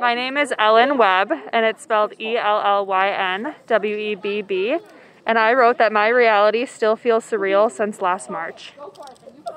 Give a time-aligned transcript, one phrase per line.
[0.00, 4.14] My name is Ellyn Webb, and it's spelled E L L Y N W E
[4.16, 4.78] B B.
[5.24, 8.72] And I wrote that my reality still feels surreal since last March.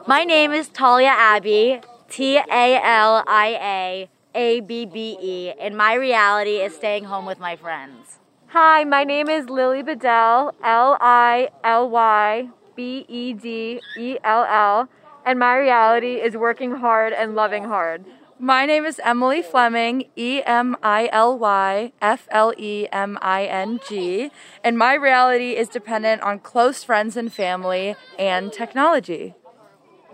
[0.05, 5.75] My name is Talia Abbe, T A L I A A B B E, and
[5.75, 8.19] my reality is staying home with my friends.
[8.47, 14.43] Hi, my name is Lily Bedell, L I L Y B E D E L
[14.43, 14.87] L,
[15.25, 18.05] and my reality is working hard and loving hard.
[18.39, 23.45] My name is Emily Fleming, E M I L Y F L E M I
[23.45, 24.29] N G,
[24.63, 29.33] and my reality is dependent on close friends and family and technology.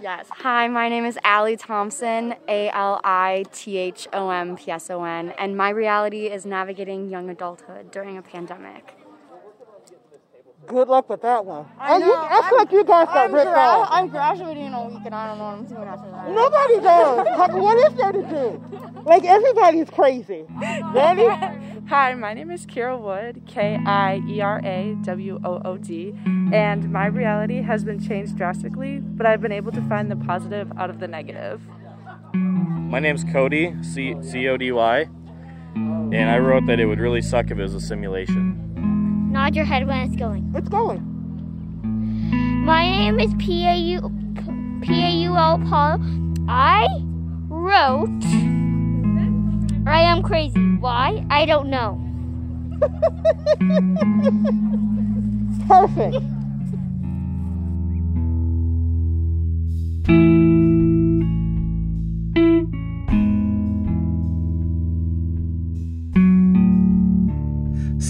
[0.02, 0.28] Yes.
[0.30, 4.90] Hi, my name is Ali Thompson, A L I T H O M P S
[4.90, 9.02] O N, and my reality is navigating young adulthood during a pandemic.
[10.67, 11.66] Good luck with that one.
[11.77, 12.05] I, know.
[12.05, 13.90] You, I feel like you guys got ripped gra- off.
[13.91, 16.31] I'm graduating in a week and I don't know what I'm doing after that.
[16.31, 17.38] Nobody does.
[17.38, 19.02] Like, what is there to do?
[19.03, 20.45] Like everybody's crazy.
[20.94, 21.27] Ready?
[21.89, 26.14] Hi, my name is Kiera Wood, K I E R A W O O D,
[26.53, 30.72] and my reality has been changed drastically, but I've been able to find the positive
[30.78, 31.61] out of the negative.
[32.34, 35.09] My name's Cody, C O D Y,
[35.75, 38.72] and I wrote that it would really suck if it was a simulation.
[39.34, 40.53] Nod your head when it's going.
[40.56, 41.02] It's going.
[42.64, 44.00] My name is P A U
[44.84, 46.00] P A U L Paul.
[46.48, 46.86] I
[47.50, 48.23] wrote
[49.88, 50.59] I am crazy.
[50.75, 51.25] Why?
[51.31, 52.00] I don't know.
[55.68, 56.23] Perfect.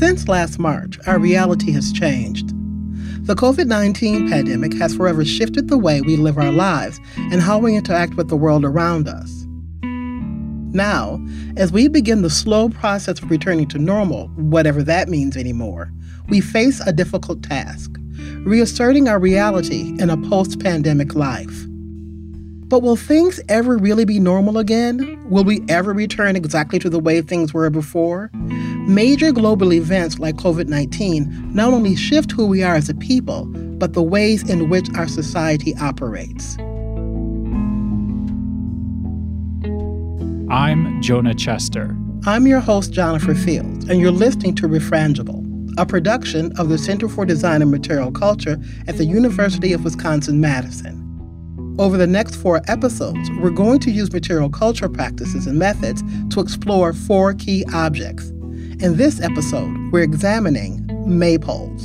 [0.03, 2.49] Since last March, our reality has changed.
[3.25, 7.57] The COVID 19 pandemic has forever shifted the way we live our lives and how
[7.57, 9.45] we interact with the world around us.
[10.75, 15.89] Now, as we begin the slow process of returning to normal, whatever that means anymore,
[16.27, 17.95] we face a difficult task
[18.39, 21.63] reasserting our reality in a post pandemic life.
[22.67, 25.29] But will things ever really be normal again?
[25.29, 28.31] Will we ever return exactly to the way things were before?
[28.87, 33.45] Major global events like COVID 19 not only shift who we are as a people,
[33.45, 36.57] but the ways in which our society operates.
[40.51, 41.95] I'm Jonah Chester.
[42.25, 47.07] I'm your host, Jonathan Fields, and you're listening to Refrangible, a production of the Center
[47.07, 48.57] for Design and Material Culture
[48.87, 50.99] at the University of Wisconsin Madison.
[51.79, 56.41] Over the next four episodes, we're going to use material culture practices and methods to
[56.41, 58.33] explore four key objects.
[58.79, 61.81] In this episode, we're examining maypoles.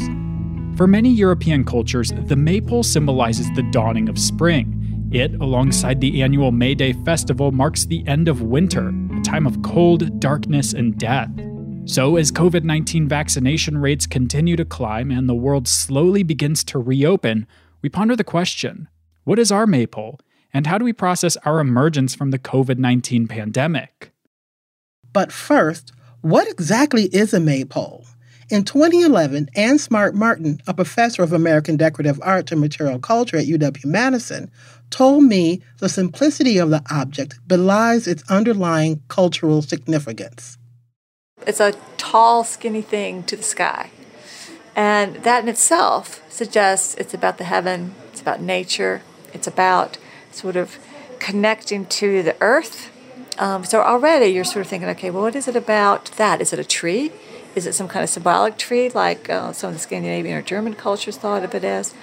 [0.79, 5.11] For many European cultures, the maypole symbolizes the dawning of spring.
[5.13, 9.61] It, alongside the annual May Day festival, marks the end of winter, a time of
[9.63, 11.31] cold, darkness, and death.
[11.85, 16.79] So, as COVID 19 vaccination rates continue to climb and the world slowly begins to
[16.79, 17.47] reopen,
[17.83, 18.89] we ponder the question
[19.25, 20.21] what is our maypole,
[20.55, 24.11] and how do we process our emergence from the COVID 19 pandemic?
[25.13, 25.93] But first,
[26.23, 28.05] what exactly is a maypole?
[28.51, 33.47] In 2011, Ann Smart Martin, a professor of American Decorative art and Material Culture at
[33.47, 34.51] UW Madison,
[34.91, 40.57] told me the simplicity of the object belies its underlying cultural significance.
[41.47, 43.91] It's a tall, skinny thing to the sky.
[44.75, 49.03] And that in itself suggests it's about the heaven, it's about nature,
[49.35, 49.99] it's about
[50.33, 50.79] sort of
[51.19, 52.91] connecting to the earth.
[53.39, 56.41] Um, so already you're sort of thinking, okay, well, what is it about that?
[56.41, 57.13] Is it a tree?
[57.55, 60.75] Is it some kind of symbolic tree like uh, some of the Scandinavian or German
[60.75, 61.95] cultures thought of it as?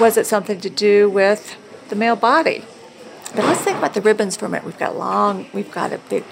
[0.00, 1.56] Was it something to do with
[1.90, 2.64] the male body?
[3.34, 4.64] But let's think about the ribbons for a minute.
[4.64, 6.24] We've got long, we've got a big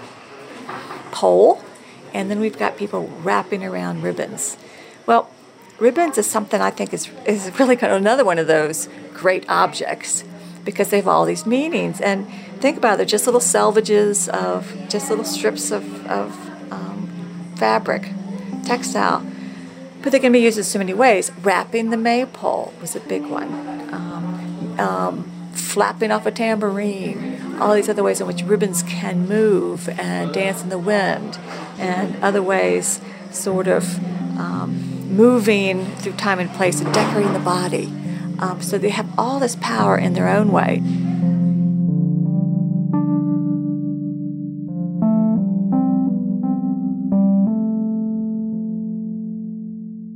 [1.11, 1.63] pole,
[2.15, 4.57] and then we've got people wrapping around ribbons.
[5.05, 5.29] Well,
[5.79, 9.45] ribbons is something I think is, is really kind of another one of those great
[9.49, 10.25] objects
[10.65, 12.01] because they have all these meanings.
[12.01, 12.27] And
[12.63, 18.09] think about it, they're just little selvages of just little strips of, of um, fabric,
[18.65, 19.27] textile.
[20.01, 21.33] But they can be used in so many ways.
[21.43, 23.49] Wrapping the maypole was a big one.
[23.93, 29.89] Um, um, flapping off a tambourine, all these other ways in which ribbons can move
[29.89, 31.39] and dance in the wind,
[31.79, 33.01] and other ways
[33.33, 33.99] sort of
[34.39, 37.87] um, moving through time and place and decorating the body.
[38.39, 40.81] Um, so they have all this power in their own way.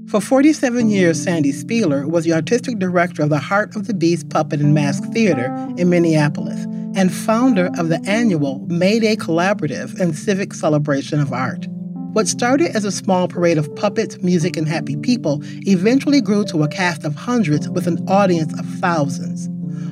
[0.08, 4.28] For 47 years, Sandy Spieler was the artistic director of the Heart of the Beast
[4.28, 6.62] Puppet and Mask Theater in Minneapolis
[6.94, 11.66] and founder of the annual May Day Collaborative and Civic Celebration of Art.
[12.12, 16.62] What started as a small parade of puppets, music, and happy people eventually grew to
[16.62, 19.48] a cast of hundreds with an audience of thousands.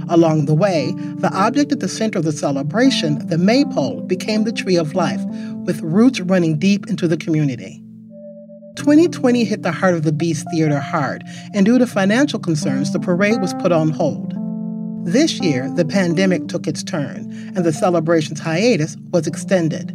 [0.08, 4.52] Along the way, the object at the center of the celebration, the maypole, became the
[4.52, 5.22] tree of life,
[5.64, 7.83] with roots running deep into the community.
[8.76, 11.22] 2020 hit the Heart of the Beast Theater hard,
[11.52, 14.34] and due to financial concerns, the parade was put on hold.
[15.06, 19.92] This year, the pandemic took its turn, and the celebration's hiatus was extended.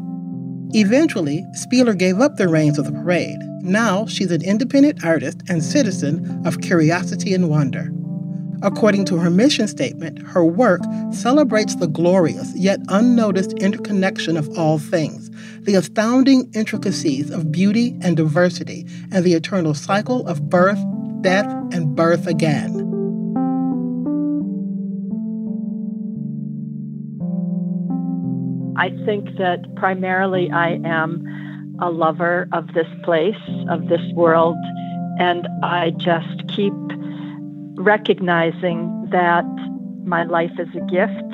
[0.74, 3.40] Eventually, Spieler gave up the reins of the parade.
[3.62, 7.92] Now she's an independent artist and citizen of curiosity and wonder.
[8.62, 14.78] According to her mission statement, her work celebrates the glorious yet unnoticed interconnection of all
[14.78, 15.29] things,
[15.62, 20.80] the astounding intricacies of beauty and diversity, and the eternal cycle of birth,
[21.22, 22.86] death, and birth again.
[28.78, 33.36] I think that primarily I am a lover of this place,
[33.70, 34.56] of this world,
[35.20, 36.74] and I just keep
[37.76, 39.46] recognizing that
[40.06, 41.34] my life is a gift,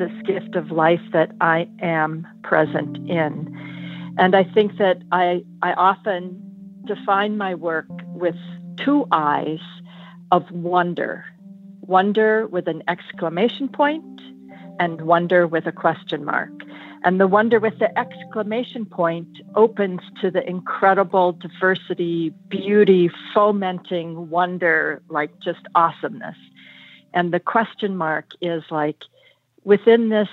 [0.00, 4.14] this gift of life that I am present in.
[4.18, 6.42] And I think that I, I often
[6.84, 8.34] define my work with
[8.76, 9.60] two eyes
[10.32, 11.24] of wonder
[11.90, 14.20] wonder with an exclamation point
[14.78, 16.52] and wonder with a question mark.
[17.02, 25.02] And the wonder with the exclamation point opens to the incredible diversity, beauty, fomenting wonder,
[25.08, 26.36] like just awesomeness.
[27.12, 29.02] And the question mark is like
[29.64, 30.28] within this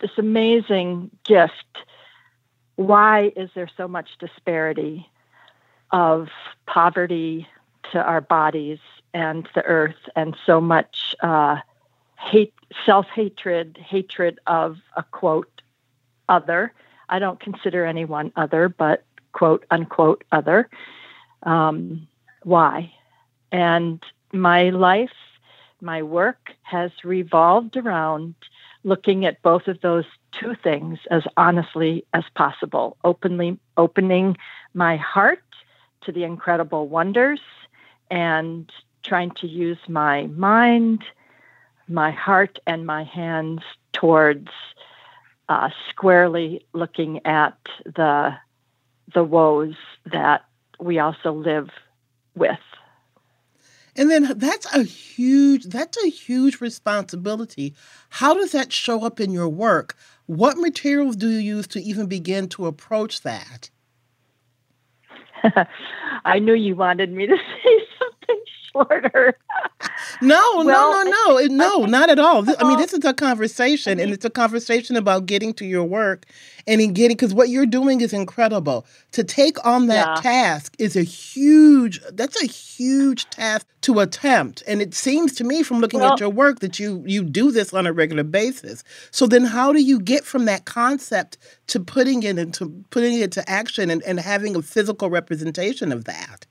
[0.00, 1.78] this amazing gift,
[2.76, 5.08] why is there so much disparity
[5.90, 6.28] of
[6.66, 7.48] poverty
[7.92, 8.78] to our bodies
[9.14, 11.56] and the earth and so much uh,
[12.18, 12.54] hate,
[12.84, 15.62] self hatred, hatred of a quote
[16.28, 16.72] other.
[17.08, 20.68] I don't consider anyone other, but quote unquote other.
[21.44, 22.08] Um,
[22.42, 22.92] why?
[23.52, 24.02] And
[24.32, 25.10] my life,
[25.80, 28.34] my work has revolved around
[28.84, 34.36] looking at both of those two things as honestly as possible, openly opening
[34.74, 35.42] my heart
[36.02, 37.40] to the incredible wonders
[38.10, 38.70] and
[39.02, 41.04] trying to use my mind
[41.88, 43.62] my heart and my hands
[43.92, 44.48] towards
[45.48, 48.34] uh, squarely looking at the
[49.14, 49.76] the woes
[50.10, 50.44] that
[50.80, 51.70] we also live
[52.34, 52.58] with.
[53.96, 57.74] And then that's a huge that's a huge responsibility.
[58.10, 59.96] How does that show up in your work?
[60.26, 63.70] What materials do you use to even begin to approach that?
[66.24, 67.85] I knew you wanted me to say
[68.76, 69.38] shorter.
[70.22, 72.38] No, well, no, no, no, no, not at all.
[72.58, 72.98] I mean, this oh.
[72.98, 74.12] is a conversation, and mm-hmm.
[74.14, 76.24] it's a conversation about getting to your work
[76.66, 78.86] and in getting because what you're doing is incredible.
[79.12, 80.22] To take on that yeah.
[80.22, 82.00] task is a huge.
[82.12, 86.20] That's a huge task to attempt, and it seems to me from looking well, at
[86.20, 88.84] your work that you you do this on a regular basis.
[89.10, 91.36] So then, how do you get from that concept
[91.68, 96.04] to putting it into putting it to action and, and having a physical representation of
[96.04, 96.46] that?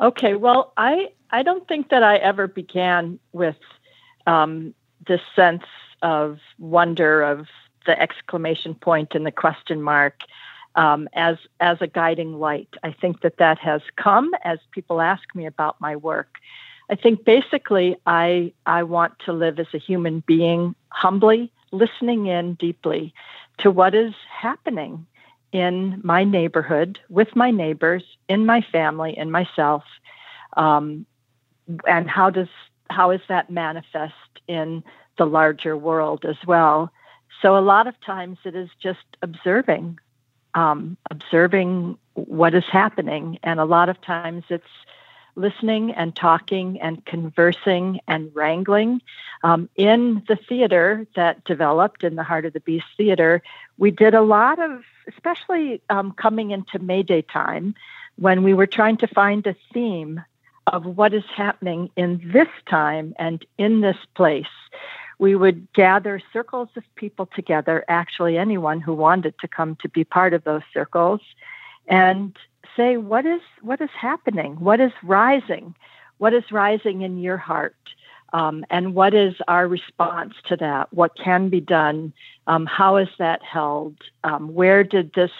[0.00, 3.56] Okay, well, I I don't think that I ever began with
[4.26, 4.74] um,
[5.06, 5.64] this sense
[6.02, 7.46] of wonder of
[7.86, 10.22] the exclamation point and the question mark
[10.74, 12.68] um, as as a guiding light.
[12.82, 16.38] I think that that has come as people ask me about my work.
[16.90, 22.54] I think basically I I want to live as a human being humbly, listening in
[22.54, 23.14] deeply
[23.58, 25.06] to what is happening
[25.52, 29.84] in my neighborhood with my neighbors, in my family, in myself.
[30.56, 31.06] Um,
[31.86, 32.48] and how does
[32.90, 34.14] how is that manifest
[34.48, 34.82] in
[35.16, 36.92] the larger world as well?
[37.40, 39.98] So a lot of times it is just observing,
[40.54, 44.64] um, observing what is happening, and a lot of times it's
[45.36, 49.00] listening and talking and conversing and wrangling.
[49.42, 53.42] Um, in the theater that developed in the Heart of the Beast Theater,
[53.78, 57.74] we did a lot of, especially um, coming into May Day time,
[58.16, 60.22] when we were trying to find a theme
[60.70, 64.46] of what is happening in this time and in this place.
[65.18, 70.04] We would gather circles of people together, actually, anyone who wanted to come to be
[70.04, 71.20] part of those circles,
[71.88, 72.34] and
[72.76, 74.58] say, What is, what is happening?
[74.60, 75.74] What is rising?
[76.18, 77.76] What is rising in your heart?
[78.32, 80.92] Um, and what is our response to that?
[80.92, 82.12] What can be done?
[82.46, 83.96] Um, how is that held?
[84.22, 85.32] Um, where did this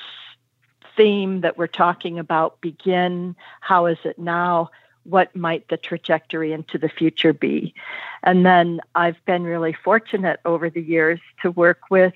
[0.96, 3.36] theme that we're talking about begin?
[3.60, 4.70] How is it now?
[5.10, 7.74] What might the trajectory into the future be?
[8.22, 12.14] And then I've been really fortunate over the years to work with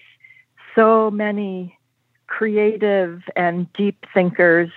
[0.74, 1.78] so many
[2.26, 4.70] creative and deep thinkers.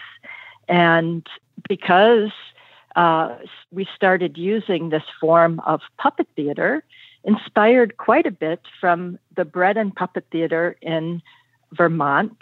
[0.68, 1.28] And
[1.68, 2.32] because
[2.96, 3.38] uh,
[3.72, 6.84] we started using this form of puppet theater,
[7.24, 11.22] inspired quite a bit from the bread and puppet theater in
[11.74, 12.42] Vermont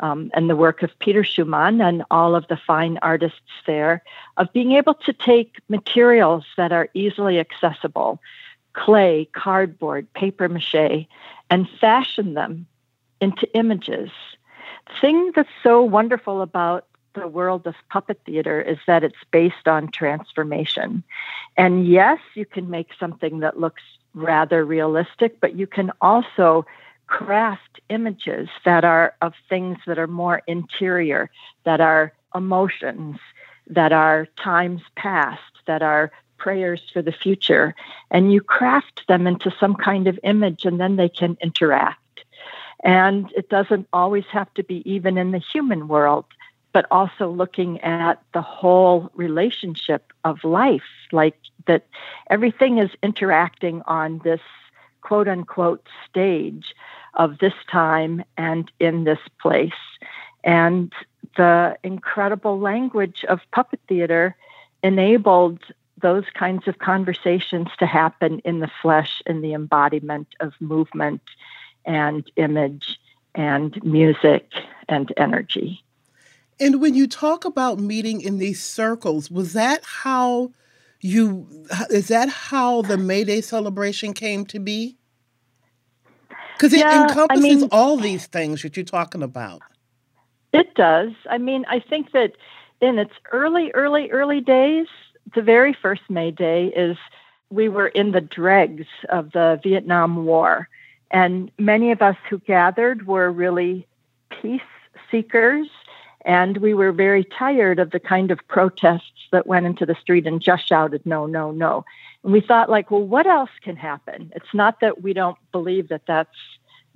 [0.00, 4.02] um, and the work of Peter Schumann and all of the fine artists there,
[4.36, 8.20] of being able to take materials that are easily accessible
[8.72, 11.06] clay, cardboard, paper mache
[11.50, 12.66] and fashion them
[13.20, 14.10] into images.
[14.86, 19.66] The thing that's so wonderful about the world of puppet theater is that it's based
[19.66, 21.02] on transformation.
[21.56, 23.82] And yes, you can make something that looks
[24.14, 26.64] rather realistic, but you can also
[27.10, 31.28] craft images that are of things that are more interior,
[31.64, 33.18] that are emotions,
[33.66, 37.74] that are times past, that are prayers for the future.
[38.10, 41.98] And you craft them into some kind of image and then they can interact.
[42.82, 46.24] And it doesn't always have to be even in the human world,
[46.72, 51.36] but also looking at the whole relationship of life, like
[51.66, 51.86] that
[52.30, 54.40] everything is interacting on this
[55.02, 56.74] quote unquote stage
[57.14, 59.72] of this time and in this place.
[60.44, 60.92] And
[61.36, 64.36] the incredible language of puppet theater
[64.82, 65.60] enabled
[66.00, 71.20] those kinds of conversations to happen in the flesh in the embodiment of movement
[71.84, 72.98] and image
[73.34, 74.50] and music
[74.88, 75.82] and energy.
[76.58, 80.52] And when you talk about meeting in these circles, was that how
[81.00, 81.46] you
[81.90, 84.98] is that how the May Day celebration came to be?
[86.60, 89.62] Because it Yeah, I encompasses mean- all these things that you're talking about.
[90.52, 91.12] It does.
[91.30, 92.32] I mean, I think that
[92.82, 94.86] in its early, early, early days,
[95.34, 96.98] the very first May Day is
[97.48, 100.68] we were in the dregs of the Vietnam War.
[101.10, 103.86] And many of us who gathered were really
[104.42, 104.60] peace
[105.10, 105.66] seekers.
[106.24, 110.26] And we were very tired of the kind of protests that went into the street
[110.26, 111.84] and just shouted, no, no, no.
[112.22, 114.30] And we thought, like, well, what else can happen?
[114.36, 116.36] It's not that we don't believe that that's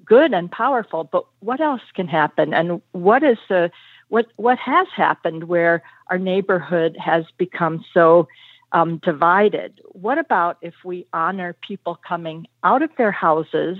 [0.04, 2.52] good and powerful, but what else can happen?
[2.52, 3.70] And what is the
[4.08, 8.28] what what has happened where our neighborhood has become so
[8.72, 9.80] um, divided?
[9.92, 13.78] What about if we honor people coming out of their houses,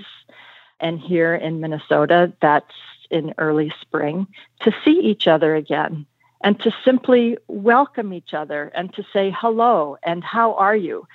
[0.79, 2.73] and here in Minnesota, that's
[3.09, 4.27] in early spring,
[4.61, 6.05] to see each other again
[6.41, 11.07] and to simply welcome each other and to say hello and how are you?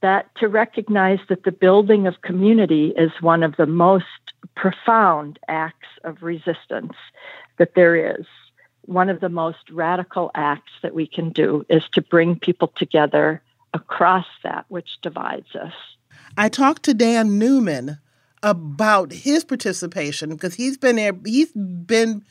[0.00, 4.04] That to recognize that the building of community is one of the most
[4.54, 6.92] profound acts of resistance
[7.58, 8.24] that there is.
[8.82, 13.42] One of the most radical acts that we can do is to bring people together
[13.74, 15.74] across that which divides us.
[16.36, 17.98] I talked to Dan Newman
[18.42, 22.24] about his participation because he's been there, he's been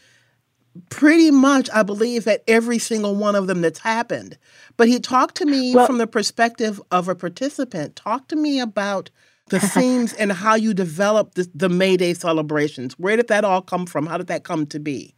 [0.90, 4.38] pretty much, I believe, at every single one of them that's happened.
[4.78, 7.96] But he talked to me Well- from the perspective of a participant.
[7.96, 9.10] Talk to me about
[9.50, 12.94] the themes and how you developed the, the May Day celebrations.
[13.00, 14.06] Where did that all come from?
[14.06, 15.16] How did that come to be?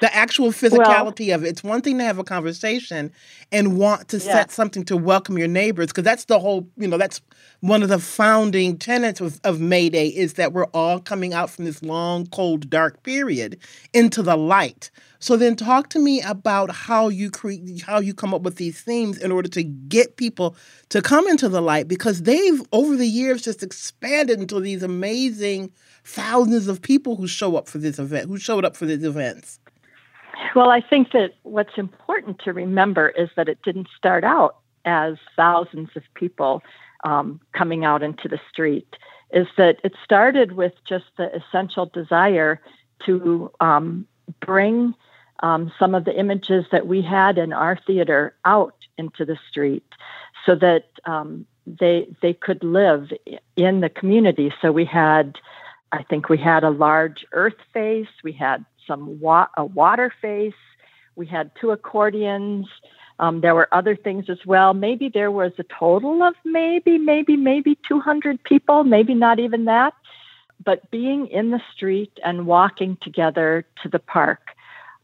[0.00, 1.48] The actual physicality of it.
[1.48, 3.10] It's one thing to have a conversation
[3.50, 4.32] and want to Yeah.
[4.32, 7.20] set something to welcome your neighbors, because that's the whole, you know, that's
[7.60, 11.50] one of the founding tenets of, of May Day is that we're all coming out
[11.50, 13.58] from this long, cold, dark period
[13.92, 14.90] into the light.
[15.18, 18.80] So then talk to me about how you create how you come up with these
[18.80, 20.54] themes in order to get people
[20.90, 25.72] to come into the light because they've over the years just expanded into these amazing
[26.04, 29.58] thousands of people who show up for this event, who showed up for these events.
[30.54, 35.16] Well, I think that what's important to remember is that it didn't start out as
[35.36, 36.62] thousands of people
[37.04, 38.96] um, coming out into the street.
[39.30, 42.60] Is that it started with just the essential desire
[43.04, 44.06] to um,
[44.40, 44.94] bring
[45.40, 49.84] um, some of the images that we had in our theater out into the street,
[50.46, 53.10] so that um, they they could live
[53.56, 54.52] in the community.
[54.62, 55.38] So we had,
[55.92, 58.08] I think we had a large earth face.
[58.24, 60.54] We had some wa- a water face.
[61.14, 62.66] We had two accordions.
[63.20, 64.74] Um, there were other things as well.
[64.74, 69.94] Maybe there was a total of maybe, maybe, maybe 200 people, maybe not even that.
[70.64, 74.40] But being in the street and walking together to the park,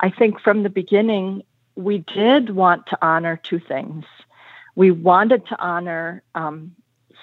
[0.00, 1.42] I think from the beginning,
[1.76, 4.04] we did want to honor two things.
[4.74, 6.74] We wanted to honor um,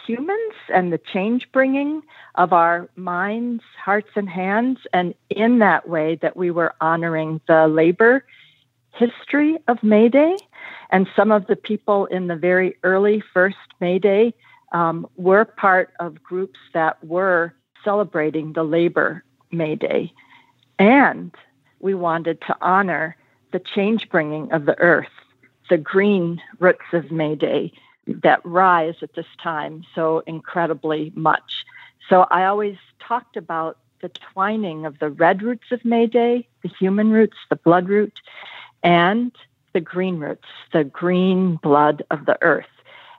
[0.05, 2.01] humans and the change bringing
[2.35, 7.67] of our minds, hearts, and hands, and in that way, that we were honoring the
[7.67, 8.25] labor
[8.93, 10.37] history of May Day.
[10.89, 14.33] And some of the people in the very early first May Day
[14.71, 17.53] um, were part of groups that were
[17.83, 20.13] celebrating the Labor May Day.
[20.79, 21.33] And
[21.79, 23.15] we wanted to honor
[23.51, 25.11] the change bringing of the earth,
[25.69, 27.73] the green roots of May Day
[28.07, 31.65] that rise at this time so incredibly much.
[32.09, 36.69] So I always talked about the twining of the red roots of May Day, the
[36.69, 38.19] human roots, the blood root,
[38.83, 39.31] and
[39.73, 42.65] the green roots, the green blood of the earth,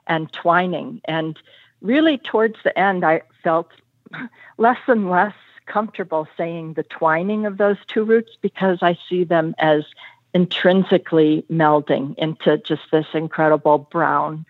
[0.07, 1.01] and twining.
[1.05, 1.39] And
[1.81, 3.69] really, towards the end, I felt
[4.57, 5.35] less and less
[5.65, 9.85] comfortable saying the twining of those two roots because I see them as
[10.33, 14.45] intrinsically melding into just this incredible brown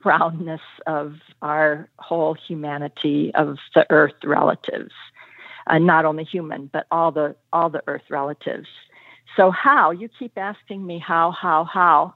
[0.00, 4.92] brownness of our whole humanity of the earth relatives
[5.66, 8.68] uh, not only human but all the all the earth relatives.
[9.36, 12.14] So how you keep asking me how how how.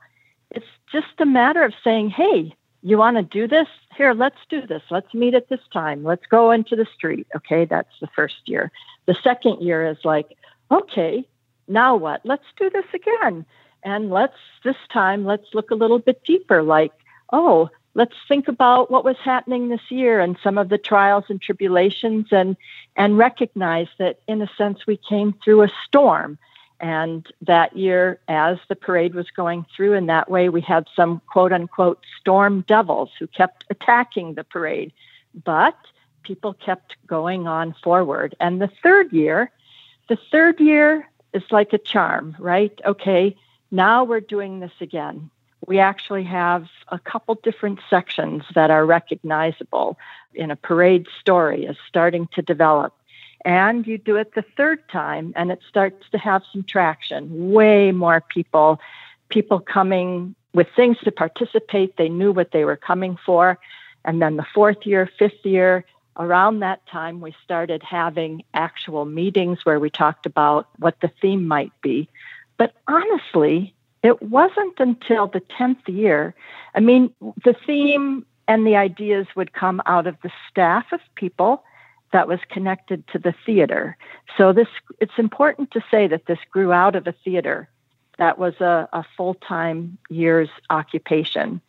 [0.51, 3.69] It's just a matter of saying hey you want to do this?
[3.97, 4.83] Here let's do this.
[4.91, 6.03] Let's meet at this time.
[6.03, 7.27] Let's go into the street.
[7.37, 8.71] Okay that's the first year.
[9.07, 10.37] The second year is like
[10.71, 11.27] okay
[11.69, 12.21] now what?
[12.25, 13.45] Let's do this again.
[13.83, 16.93] And let's this time let's look a little bit deeper like
[17.33, 21.41] oh let's think about what was happening this year and some of the trials and
[21.41, 22.57] tribulations and
[22.97, 26.39] and recognize that in a sense we came through a storm.
[26.83, 31.21] And that year as the parade was going through in that way we had some
[31.31, 34.93] quote unquote storm devils who kept attacking the parade.
[35.45, 35.77] But
[36.23, 38.35] people kept going on forward.
[38.41, 39.51] And the third year
[40.09, 42.81] the third year is like a charm right?
[42.85, 43.37] Okay
[43.73, 45.31] now we're doing this again
[45.67, 49.99] we actually have a couple different sections that are recognizable
[50.35, 52.95] in a parade story is starting to develop.
[53.45, 57.53] And you do it the third time and it starts to have some traction.
[57.53, 58.81] Way more people,
[59.29, 61.97] people coming with things to participate.
[61.97, 63.59] They knew what they were coming for.
[64.05, 65.85] And then the fourth year, fifth year,
[66.17, 71.47] around that time, we started having actual meetings where we talked about what the theme
[71.47, 72.09] might be.
[72.57, 76.35] But honestly, it wasn't until the 10th year.
[76.75, 77.13] I mean,
[77.45, 81.63] the theme and the ideas would come out of the staff of people
[82.13, 83.97] that was connected to the theater.
[84.37, 87.69] So this it's important to say that this grew out of a theater
[88.19, 91.61] that was a, a full-time year's occupation.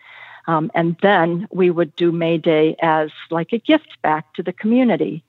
[0.48, 4.52] Um, and then we would do May Day as like a gift back to the
[4.52, 5.24] community.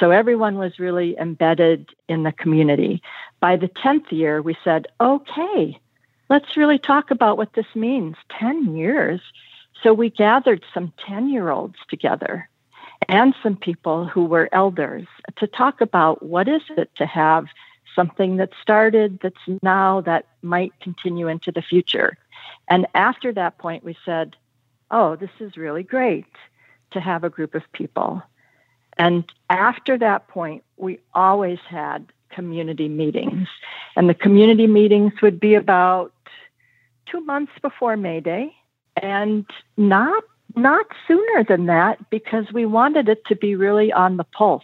[0.00, 3.02] So everyone was really embedded in the community.
[3.40, 5.78] By the 10th year, we said, okay,
[6.32, 9.20] let's really talk about what this means 10 years.
[9.82, 12.48] So we gathered some 10 year olds together
[13.06, 17.48] and some people who were elders to talk about what is it to have
[17.94, 22.16] something that started that's now that might continue into the future.
[22.66, 24.34] And after that point, we said,
[24.90, 26.24] oh, this is really great
[26.92, 28.22] to have a group of people.
[28.96, 33.48] And after that point, we always had community meetings.
[33.96, 36.12] And the community meetings would be about
[37.06, 38.54] two months before May Day,
[38.96, 44.24] and not not sooner than that because we wanted it to be really on the
[44.24, 44.62] pulse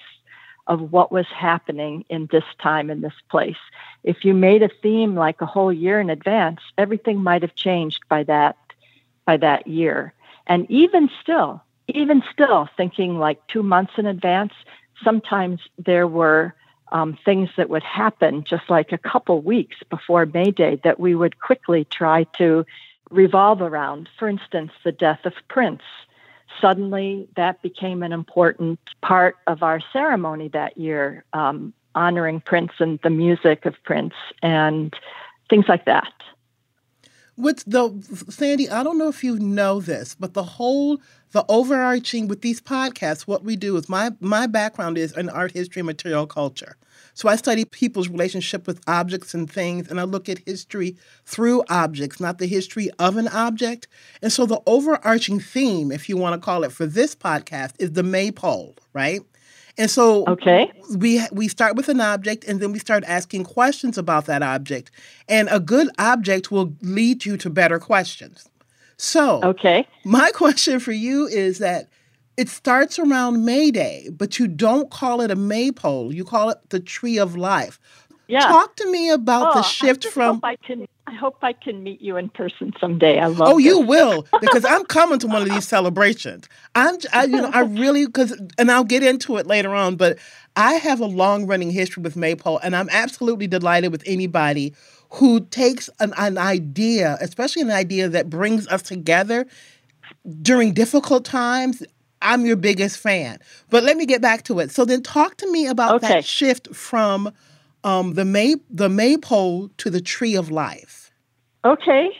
[0.66, 3.56] of what was happening in this time in this place.
[4.04, 8.02] If you made a theme like a whole year in advance, everything might have changed
[8.08, 8.56] by that
[9.24, 10.12] by that year.
[10.46, 14.52] And even still, even still thinking like 2 months in advance,
[15.02, 16.54] sometimes there were
[16.92, 21.14] um, things that would happen just like a couple weeks before May Day that we
[21.14, 22.64] would quickly try to
[23.10, 24.08] revolve around.
[24.18, 25.82] For instance, the death of Prince.
[26.60, 32.98] Suddenly, that became an important part of our ceremony that year, um, honoring Prince and
[33.02, 34.94] the music of Prince and
[35.48, 36.12] things like that.
[37.38, 37.94] What's the
[38.28, 38.68] Sandy?
[38.68, 43.28] I don't know if you know this, but the whole the overarching with these podcasts,
[43.28, 46.76] what we do is my my background is in art history and material culture.
[47.14, 50.96] So I study people's relationship with objects and things, and I look at history
[51.26, 53.86] through objects, not the history of an object.
[54.20, 57.92] And so the overarching theme, if you want to call it for this podcast, is
[57.92, 59.20] the maypole, right?
[59.78, 60.70] And so okay.
[60.96, 64.90] we we start with an object and then we start asking questions about that object.
[65.28, 68.48] And a good object will lead you to better questions.
[68.96, 69.86] So, okay.
[70.04, 71.88] My question for you is that
[72.36, 76.12] it starts around May Day, but you don't call it a maypole.
[76.12, 77.78] You call it the tree of life.
[78.26, 78.40] Yeah.
[78.40, 80.40] Talk to me about oh, the shift from.
[80.42, 80.86] I can.
[81.08, 83.18] I hope I can meet you in person someday.
[83.18, 83.54] I love.
[83.54, 86.46] Oh, you will because I'm coming to one of these celebrations.
[86.74, 89.96] I'm, I, you know, I really because, and I'll get into it later on.
[89.96, 90.18] But
[90.56, 94.74] I have a long running history with maypole, and I'm absolutely delighted with anybody
[95.12, 99.46] who takes an, an idea, especially an idea that brings us together
[100.42, 101.82] during difficult times.
[102.20, 103.38] I'm your biggest fan.
[103.70, 104.70] But let me get back to it.
[104.72, 106.08] So then talk to me about Okay.
[106.08, 107.32] that shift from
[107.84, 111.12] um, the may the maypole to the tree of life.
[111.64, 112.10] Okay.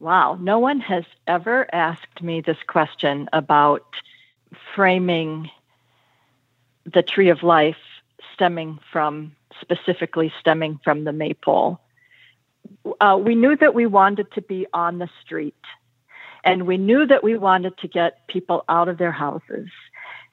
[0.00, 0.38] Wow.
[0.40, 3.84] No one has ever asked me this question about
[4.74, 5.50] framing
[6.84, 7.76] the tree of life
[8.32, 11.80] stemming from, specifically stemming from the maypole.
[13.00, 15.64] Uh, we knew that we wanted to be on the street,
[16.44, 19.68] and we knew that we wanted to get people out of their houses,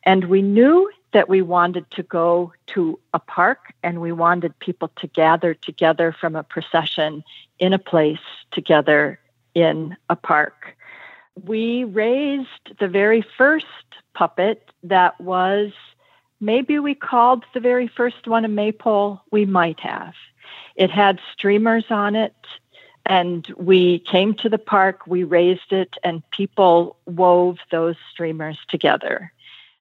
[0.04, 4.92] and we knew that we wanted to go to a park and we wanted people
[4.98, 7.24] to gather together from a procession
[7.58, 9.18] in a place together
[9.54, 10.76] in a park.
[11.42, 13.66] We raised the very first
[14.14, 15.72] puppet that was
[16.42, 20.16] maybe we called the very first one a maypole, we might have.
[20.76, 22.36] It had streamers on it,
[23.06, 29.32] and we came to the park, we raised it, and people wove those streamers together.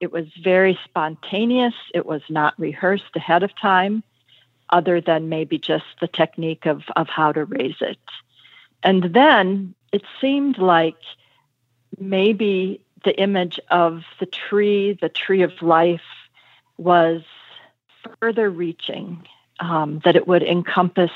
[0.01, 4.03] It was very spontaneous, it was not rehearsed ahead of time,
[4.71, 7.99] other than maybe just the technique of, of how to raise it.
[8.83, 10.99] And then it seemed like
[11.99, 16.03] maybe the image of the tree, the tree of life,
[16.77, 17.23] was
[18.21, 19.27] further reaching,
[19.61, 21.13] um, that it would encompass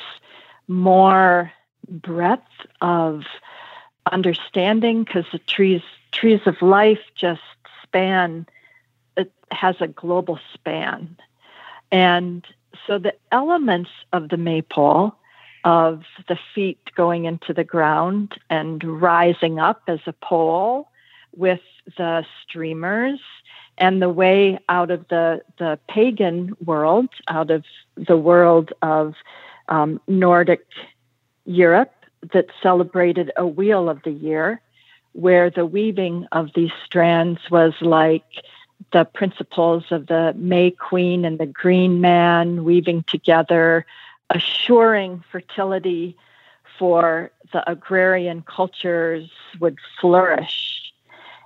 [0.69, 1.53] more
[1.89, 2.43] breadth
[2.81, 3.25] of
[4.13, 7.43] understanding because the trees trees of life just
[7.83, 8.47] span
[9.19, 11.17] it has a global span.
[11.91, 12.47] And
[12.87, 15.15] so the elements of the maypole
[15.65, 20.89] of the feet going into the ground and rising up as a pole
[21.37, 21.61] with
[21.97, 23.21] the streamers
[23.77, 27.65] and the way out of the, the pagan world, out of
[27.97, 29.15] the world of
[29.69, 30.67] um, Nordic
[31.45, 31.93] Europe
[32.33, 34.61] that celebrated a wheel of the year,
[35.13, 38.25] where the weaving of these strands was like
[38.93, 43.85] the principles of the May Queen and the Green Man weaving together,
[44.31, 46.17] assuring fertility
[46.79, 50.93] for the agrarian cultures would flourish.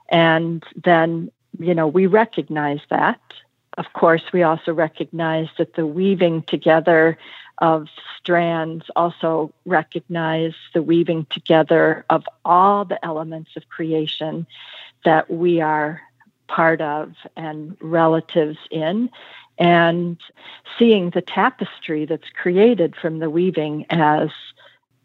[0.08, 3.20] And then, you know, we recognize that.
[3.78, 7.16] Of course, we also recognize that the weaving together
[7.58, 14.46] of strands also recognize the weaving together of all the elements of creation
[15.04, 16.02] that we are
[16.54, 19.08] part of and relatives in
[19.58, 20.18] and
[20.78, 24.28] seeing the tapestry that's created from the weaving as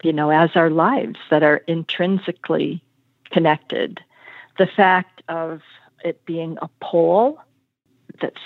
[0.03, 2.83] you know as our lives that are intrinsically
[3.31, 3.99] connected
[4.57, 5.61] the fact of
[6.03, 7.39] it being a pole
[8.21, 8.41] that's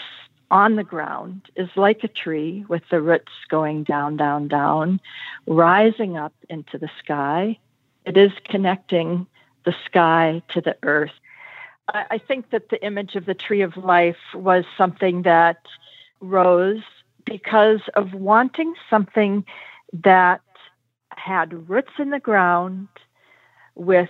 [0.51, 4.99] on the ground is like a tree with the roots going down, down, down,
[5.47, 7.57] rising up into the sky.
[8.05, 9.25] It is connecting
[9.65, 11.13] the sky to the earth.
[11.93, 15.57] I, think that the image of the tree of life was something that
[16.19, 16.83] rose
[17.25, 19.45] because of wanting something
[19.91, 20.41] that
[21.09, 22.87] had roots in the ground
[23.75, 24.09] with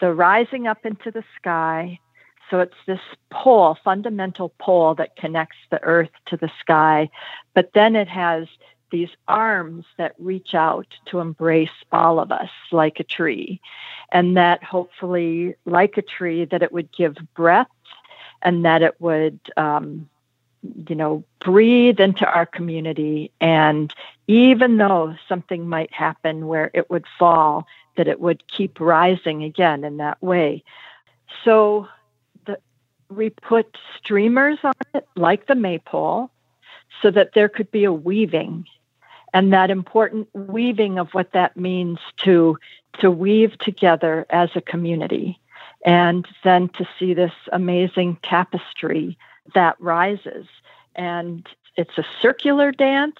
[0.00, 1.98] the rising up into the sky
[2.50, 7.08] so it's this pole, fundamental pole that connects the earth to the sky.
[7.54, 8.48] But then it has
[8.90, 13.60] these arms that reach out to embrace all of us like a tree.
[14.12, 17.68] And that hopefully, like a tree, that it would give breath
[18.42, 20.08] and that it would, um,
[20.88, 23.30] you know, breathe into our community.
[23.40, 23.92] And
[24.26, 29.84] even though something might happen where it would fall, that it would keep rising again
[29.84, 30.64] in that way.
[31.44, 31.88] So
[33.10, 36.30] we put streamers on it like the maypole
[37.02, 38.66] so that there could be a weaving
[39.32, 42.58] and that important weaving of what that means to
[43.00, 45.38] to weave together as a community.
[45.86, 49.16] And then to see this amazing tapestry
[49.54, 50.46] that rises.
[50.94, 53.18] And it's a circular dance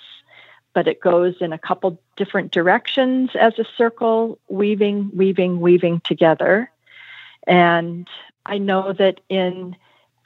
[0.73, 6.71] but it goes in a couple different directions as a circle weaving weaving weaving together.
[7.47, 8.09] And
[8.47, 9.77] I know that in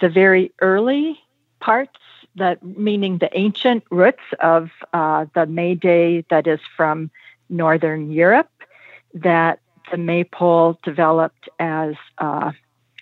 [0.00, 1.18] the very early
[1.60, 1.98] parts,
[2.36, 7.10] that meaning the ancient roots of uh, the May Day that is from
[7.48, 8.50] Northern Europe,
[9.14, 12.52] that the maypole developed as, uh,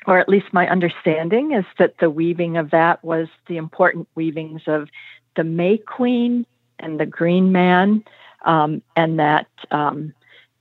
[0.07, 4.63] or at least my understanding is that the weaving of that was the important weavings
[4.67, 4.89] of
[5.37, 6.45] the May Queen
[6.79, 8.05] and the Green Man,
[8.45, 10.13] um, and that um,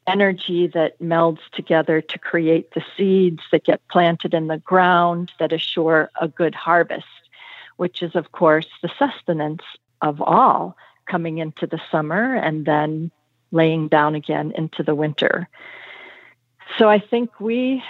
[0.07, 5.51] energy that melds together to create the seeds that get planted in the ground that
[5.51, 7.05] assure a good harvest,
[7.81, 9.63] which is, of course, the sustenance
[10.03, 13.09] of all coming into the summer and then
[13.51, 15.49] laying down again into the winter.
[16.77, 17.81] So I think we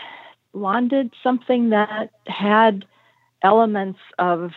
[0.53, 2.85] wanted something that had
[3.43, 4.53] elements of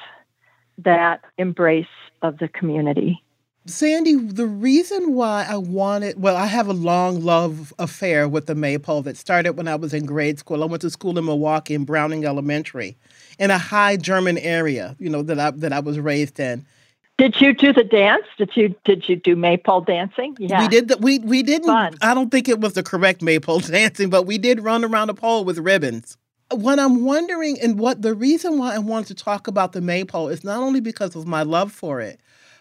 [0.79, 3.21] that embrace of the community.
[3.67, 8.55] Sandy, the reason why I wanted, well, I have a long love affair with the
[8.55, 10.63] maypole that started when I was in grade school.
[10.63, 12.95] I went to school in Milwaukee in Browning Elementary
[13.39, 16.67] in a high German area, you know, that I, that I was raised in.
[17.17, 18.27] Did you do the dance?
[18.37, 20.37] Did you did you do maypole dancing?
[20.39, 20.61] Yeah.
[20.61, 21.95] We did the, we we didn't Fun.
[22.03, 25.15] I don't think it was the correct maypole dancing, but we did run around a
[25.15, 26.19] pole with ribbons.
[26.51, 30.29] What I'm wondering and what the reason why I wanted to talk about the maypole
[30.29, 32.21] is not only because of my love for it,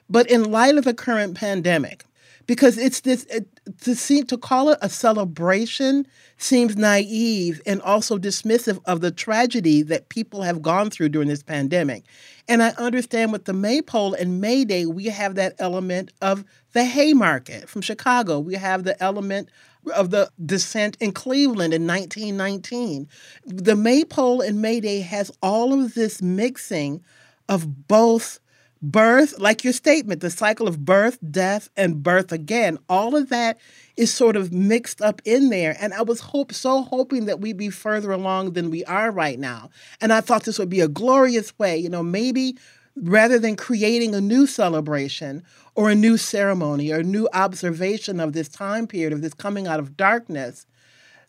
[0.10, 2.06] but in light of the current pandemic,
[2.46, 3.48] because it's this it,
[3.82, 6.06] to see to call it a celebration
[6.38, 11.44] seems naive and also dismissive of the tragedy that people have gone through during this
[11.44, 12.04] pandemic.
[12.48, 16.84] And I understand with the maypole and May Day, we have that element of the
[16.84, 18.40] Haymarket from Chicago.
[18.40, 19.50] We have the element
[19.96, 23.08] of the dissent in Cleveland in 1919.
[23.46, 27.04] The maypole and May Day has all of this mixing
[27.48, 28.40] of both
[28.84, 33.58] birth, like your statement, the cycle of birth, death, and birth again, all of that
[33.96, 35.76] is sort of mixed up in there.
[35.80, 39.40] And I was hope so hoping that we'd be further along than we are right
[39.40, 39.70] now.
[40.02, 42.58] And I thought this would be a glorious way, you know, maybe
[42.96, 45.44] rather than creating a new celebration
[45.76, 49.66] or a new ceremony or a new observation of this time period of this coming
[49.66, 50.66] out of darkness,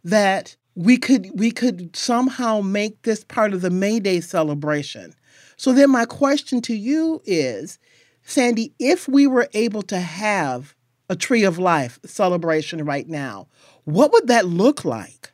[0.03, 5.15] that we could we could somehow make this part of the May Day celebration
[5.57, 7.79] so then my question to you is,
[8.23, 10.75] Sandy, if we were able to have
[11.09, 13.49] a tree of life celebration right now,
[13.85, 15.33] what would that look like?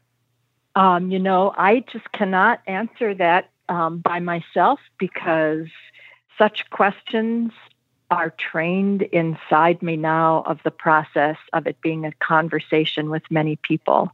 [0.75, 5.67] Um, you know, I just cannot answer that um, by myself because
[6.39, 7.53] such questions
[8.11, 13.57] are trained inside me now of the process of it being a conversation with many
[13.57, 14.11] people.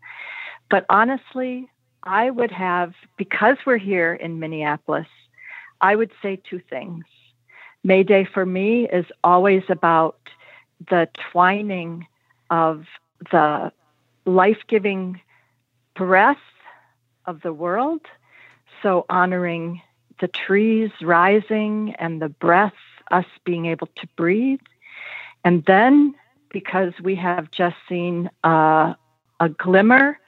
[0.69, 1.71] But honestly,
[2.03, 5.07] I would have, because we're here in Minneapolis,
[5.81, 7.05] I would say two things.
[7.85, 10.19] May Day for me is always about
[10.91, 12.07] the twining
[12.51, 12.87] of
[13.31, 13.73] the
[14.25, 15.21] life giving
[15.95, 16.37] breath
[17.27, 18.03] of the world.
[18.83, 19.81] So, honoring
[20.21, 22.75] the trees rising and the breath,
[23.11, 24.61] us being able to breathe.
[25.45, 26.15] And then,
[26.51, 28.95] because we have just seen uh,
[29.41, 30.19] a glimmer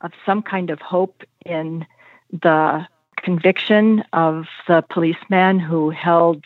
[0.00, 1.86] of some kind of hope in
[2.30, 2.86] the
[3.22, 6.44] conviction of the policeman who held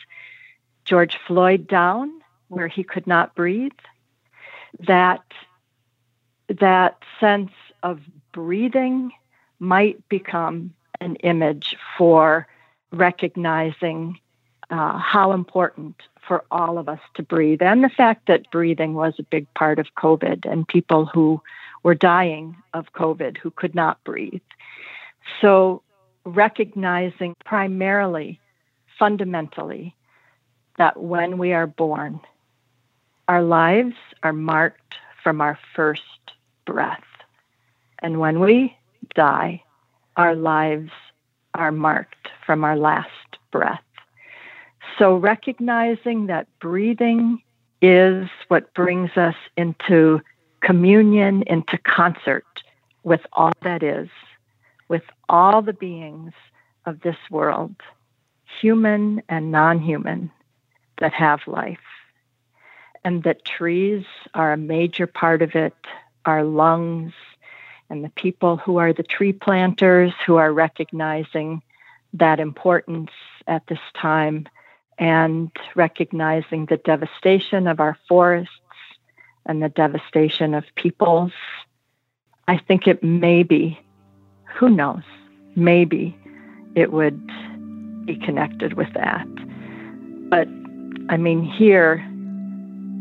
[0.85, 2.11] George Floyd down
[2.47, 3.71] where he could not breathe.
[4.79, 5.23] That
[6.47, 9.11] that sense of breathing
[9.59, 12.47] might become an image for
[12.91, 14.19] recognizing
[14.69, 15.95] uh, how important
[16.27, 19.79] for all of us to breathe, and the fact that breathing was a big part
[19.79, 21.41] of COVID and people who
[21.83, 24.41] were dying of COVID who could not breathe.
[25.39, 25.83] So
[26.25, 28.39] recognizing primarily,
[28.97, 29.95] fundamentally,
[30.77, 32.19] that when we are born,
[33.27, 36.01] our lives are marked from our first
[36.65, 37.03] breath.
[38.01, 38.75] And when we
[39.15, 39.63] die,
[40.17, 40.91] our lives
[41.53, 43.09] are marked from our last
[43.51, 43.81] breath.
[44.99, 47.41] So, recognizing that breathing
[47.81, 50.21] is what brings us into
[50.61, 52.45] communion, into concert
[53.03, 54.09] with all that is,
[54.87, 56.33] with all the beings
[56.85, 57.75] of this world,
[58.61, 60.31] human and non human,
[60.99, 61.79] that have life.
[63.03, 65.75] And that trees are a major part of it,
[66.25, 67.13] our lungs,
[67.89, 71.61] and the people who are the tree planters who are recognizing
[72.13, 73.11] that importance
[73.47, 74.47] at this time
[74.97, 78.51] and recognizing the devastation of our forests
[79.45, 81.31] and the devastation of peoples.
[82.47, 83.79] I think it may be
[84.57, 85.03] who knows?
[85.55, 86.17] Maybe
[86.75, 87.21] it would
[88.05, 89.27] be connected with that.
[90.29, 90.47] But
[91.09, 92.03] I mean, here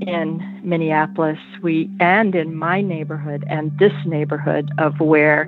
[0.01, 5.47] in Minneapolis, we and in my neighborhood and this neighborhood of where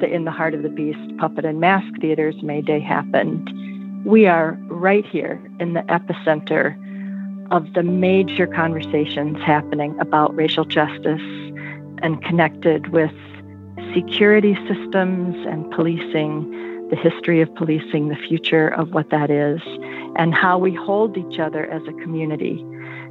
[0.00, 3.50] the In the Heart of the Beast puppet and mask theaters May Day happened,
[4.04, 6.76] we are right here in the epicenter
[7.50, 11.22] of the major conversations happening about racial justice
[12.02, 13.12] and connected with
[13.96, 19.60] security systems and policing, the history of policing, the future of what that is,
[20.16, 22.62] and how we hold each other as a community.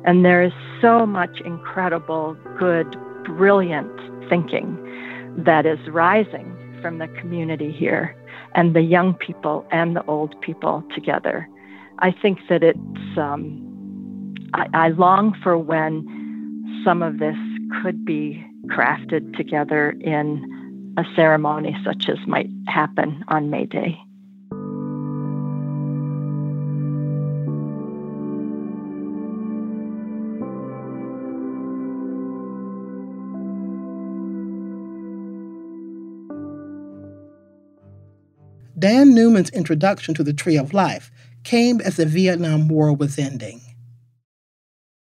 [0.05, 3.89] And there is so much incredible, good, brilliant
[4.29, 4.77] thinking
[5.37, 8.15] that is rising from the community here
[8.53, 11.49] and the young people and the old people together.
[11.97, 16.05] I think that it's, um, I, I long for when
[16.85, 17.37] some of this
[17.81, 20.54] could be crafted together in
[20.97, 23.99] a ceremony such as might happen on May Day.
[38.77, 41.09] Dan Newman's introduction to the Tree of Life
[41.43, 43.61] came as the Vietnam War was ending.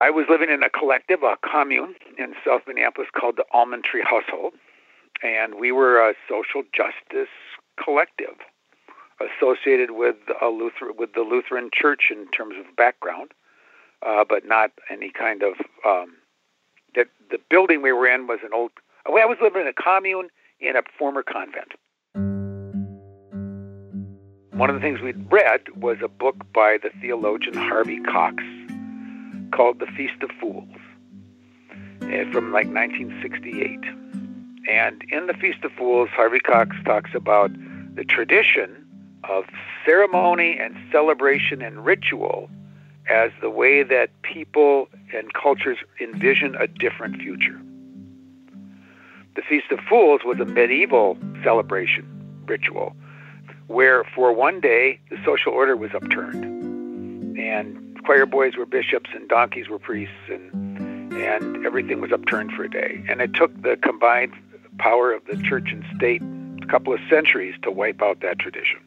[0.01, 4.03] I was living in a collective, a commune in South Minneapolis called the Almond Tree
[4.03, 4.53] Household,
[5.23, 7.31] and we were a social justice
[7.83, 8.35] collective
[9.21, 13.31] associated with a Luther with the Lutheran Church in terms of background,
[14.05, 15.53] uh, but not any kind of.
[15.85, 16.17] Um,
[16.95, 18.71] that the building we were in was an old.
[19.07, 21.73] I was living in a commune in a former convent.
[24.51, 28.43] One of the things we'd read was a book by the theologian Harvey Cox
[29.51, 30.69] called The Feast of Fools
[32.03, 34.02] eh, from like 1968.
[34.69, 37.51] And in The Feast of Fools, Harvey Cox talks about
[37.95, 38.85] the tradition
[39.29, 39.45] of
[39.85, 42.49] ceremony and celebration and ritual
[43.09, 47.59] as the way that people and cultures envision a different future.
[49.35, 52.07] The Feast of Fools was a medieval celebration
[52.45, 52.95] ritual
[53.67, 59.27] where for one day the social order was upturned, and choir boys were bishops and
[59.27, 63.03] donkeys were priests, and and everything was upturned for a day.
[63.07, 64.33] And it took the combined
[64.77, 66.21] power of the church and state
[66.61, 68.79] a couple of centuries to wipe out that tradition.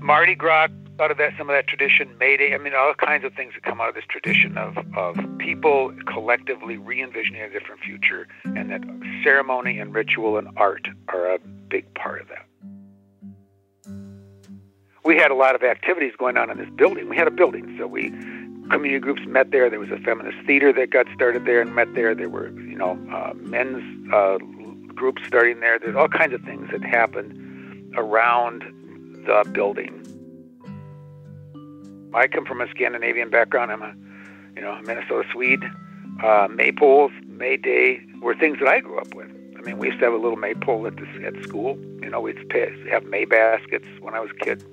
[0.00, 3.24] Mardi Gras out of that some of that tradition, May Day, I mean all kinds
[3.24, 7.82] of things that come out of this tradition of, of people collectively re-envisioning a different
[7.82, 8.82] future and that
[9.22, 11.38] ceremony and ritual and art are a
[11.68, 12.46] big part of that
[15.06, 17.08] we had a lot of activities going on in this building.
[17.08, 18.10] We had a building, so we
[18.70, 19.70] community groups met there.
[19.70, 22.14] There was a feminist theater that got started there and met there.
[22.14, 24.38] There were, you know, uh, men's uh,
[24.94, 25.78] groups starting there.
[25.78, 28.62] There's all kinds of things that happened around
[29.26, 30.02] the building.
[32.14, 33.70] I come from a Scandinavian background.
[33.70, 33.94] I'm a,
[34.54, 35.64] you know, Minnesota Swede.
[36.22, 39.30] Uh, maypoles, May Day were things that I grew up with.
[39.58, 41.76] I mean, we used to have a little maypole at the, at school.
[42.00, 42.38] You know, we'd
[42.90, 44.64] have May baskets when I was a kid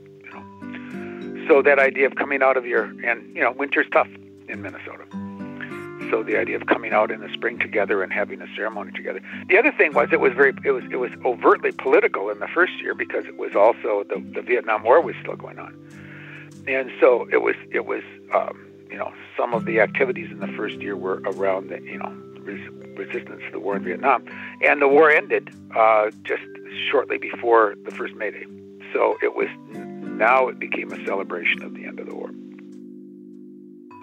[1.47, 4.07] so that idea of coming out of your and you know winter's tough
[4.47, 5.05] in Minnesota.
[6.09, 9.21] So the idea of coming out in the spring together and having a ceremony together.
[9.47, 12.47] The other thing was it was very it was it was overtly political in the
[12.47, 15.75] first year because it was also the the Vietnam War was still going on,
[16.67, 18.03] and so it was it was
[18.33, 21.97] um, you know some of the activities in the first year were around the you
[21.97, 22.09] know
[22.41, 24.23] res- resistance to the war in Vietnam,
[24.61, 26.43] and the war ended uh, just
[26.91, 28.45] shortly before the first May Day.
[28.93, 29.49] So it was
[30.17, 32.29] now it became a celebration of the end of the war.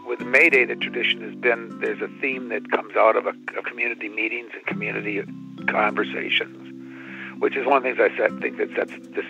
[0.06, 3.32] With May Day, the tradition has been there's a theme that comes out of, a,
[3.62, 5.22] community meetings and community
[5.68, 9.24] conversations, which is one of the things I said, think that sets this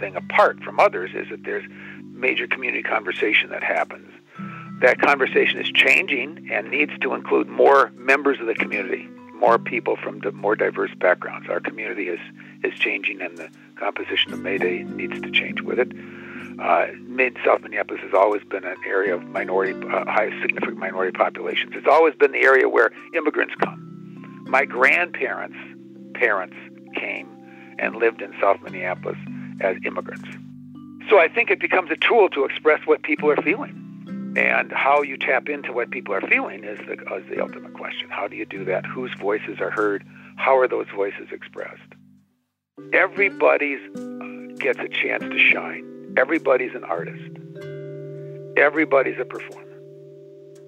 [0.00, 1.64] thing apart from others is that there's
[2.02, 4.10] major community conversation that happens.
[4.80, 9.96] That conversation is changing and needs to include more members of the community, more people
[9.96, 11.48] from the more diverse backgrounds.
[11.48, 12.20] Our community is
[12.64, 15.92] is changing, and the composition of Mayday needs to change with it.
[16.58, 16.88] Uh,
[17.44, 21.72] South Minneapolis has always been an area of minority, uh, high significant minority populations.
[21.74, 24.44] It's always been the area where immigrants come.
[24.48, 25.56] My grandparents'
[26.14, 26.56] parents
[26.94, 27.28] came
[27.78, 29.18] and lived in South Minneapolis
[29.60, 30.28] as immigrants.
[31.08, 33.84] So I think it becomes a tool to express what people are feeling.
[34.36, 38.08] And how you tap into what people are feeling is the, is the ultimate question.
[38.10, 38.84] How do you do that?
[38.84, 40.04] Whose voices are heard?
[40.36, 41.94] How are those voices expressed?
[42.92, 46.14] Everybody uh, gets a chance to shine.
[46.16, 47.22] Everybody's an artist.
[48.56, 49.64] Everybody's a performer.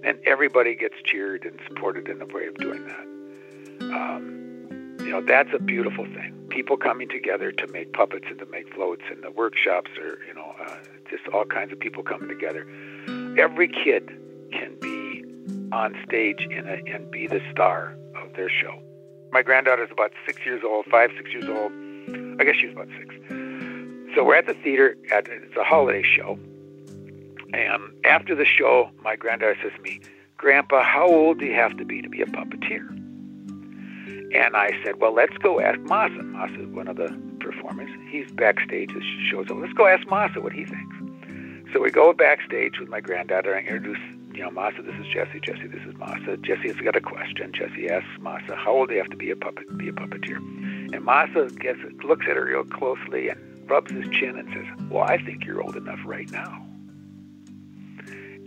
[0.04, 3.06] And everybody gets cheered and supported in the way of doing that.
[3.94, 6.36] Um, you know, that's a beautiful thing.
[6.50, 10.34] People coming together to make puppets and to make floats, and the workshops are, you
[10.34, 10.76] know, uh,
[11.10, 12.66] just all kinds of people coming together.
[13.38, 14.08] Every kid
[14.52, 15.24] can be
[15.72, 18.80] on stage in a, and be the star of their show.
[19.32, 21.72] My granddaughter's about six years old, five, six years old.
[22.38, 23.14] I guess she was about six.
[24.14, 26.38] So we're at the theater at it's a holiday show,
[27.52, 30.00] and after the show, my granddaughter says to me,
[30.36, 32.88] "Grandpa, how old do you have to be to be a puppeteer?"
[34.34, 36.22] And I said, "Well, let's go ask Masa.
[36.32, 37.90] Masa is one of the performers.
[38.10, 38.92] He's backstage.
[38.94, 39.58] This shows up.
[39.58, 40.96] Let's go ask Masa what he thinks."
[41.72, 44.00] So we go backstage with my granddaughter and introduce,
[44.34, 44.84] you know, Masa.
[44.84, 45.38] This is Jesse.
[45.40, 46.40] Jesse, this is Masa.
[46.42, 47.52] Jesse has got a question.
[47.52, 50.40] Jesse asks Masa, "How old do you have to be a puppet, be a puppeteer?"
[50.92, 55.04] And Masa gets looks at her real closely and rubs his chin and says, Well,
[55.04, 56.66] I think you're old enough right now.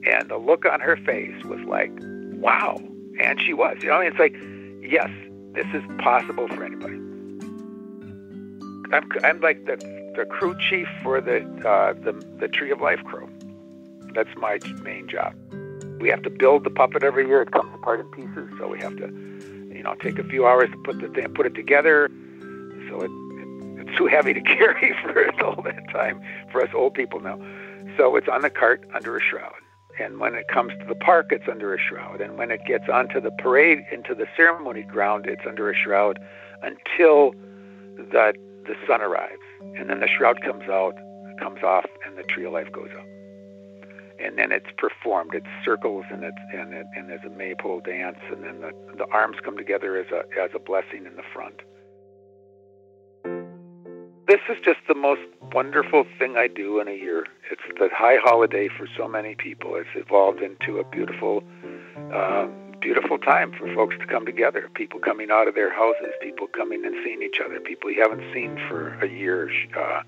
[0.05, 1.91] And the look on her face was like,
[2.33, 2.81] Wow,
[3.21, 3.77] And she was.
[3.81, 4.35] You know, it's like,
[4.81, 5.09] yes,
[5.53, 6.95] this is possible for anybody.
[8.93, 9.77] I'm, I'm like the,
[10.15, 13.29] the crew chief for the, uh, the, the Tree of Life crew.
[14.13, 15.33] That's my main job.
[15.99, 17.41] We have to build the puppet every year.
[17.41, 19.07] It comes apart in pieces, so we have to,
[19.73, 22.11] you know, take a few hours to put the thing, put it together.
[22.93, 26.21] So it, it it's too heavy to carry for all that time
[26.51, 27.39] for us old people now.
[27.97, 29.53] So it's on the cart under a shroud.
[29.99, 32.21] And when it comes to the park, it's under a shroud.
[32.21, 36.19] And when it gets onto the parade, into the ceremony ground, it's under a shroud
[36.61, 37.31] until
[37.97, 38.33] the
[38.65, 39.41] the sun arrives.
[39.75, 40.93] And then the shroud comes out,
[41.39, 43.05] comes off, and the tree of life goes up.
[44.19, 45.33] And then it's performed.
[45.33, 49.05] It circles and it's and it, and there's a maypole dance, and then the, the
[49.11, 51.61] arms come together as a as a blessing in the front.
[54.33, 55.21] This is just the most
[55.53, 57.27] wonderful thing I do in a year.
[57.51, 59.75] It's the high holiday for so many people.
[59.75, 61.43] It's evolved into a beautiful,
[62.11, 62.47] uh,
[62.81, 64.71] beautiful time for folks to come together.
[64.73, 68.23] People coming out of their houses, people coming and seeing each other, people you haven't
[68.33, 69.51] seen for a year.
[69.77, 70.01] Uh,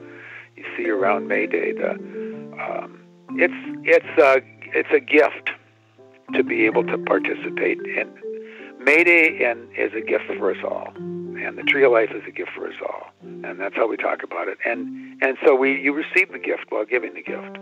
[0.56, 1.74] you see around May Day.
[1.74, 3.00] The, um,
[3.34, 3.54] it's
[3.84, 4.42] it's a
[4.76, 5.52] it's a gift
[6.34, 8.10] to be able to participate in
[8.84, 10.96] May Day, and is a gift for us all
[11.46, 13.98] and the tree of life is a gift for us all, and that's how we
[13.98, 14.58] talk about it.
[14.66, 17.58] And and so we you receive the gift while giving the gift,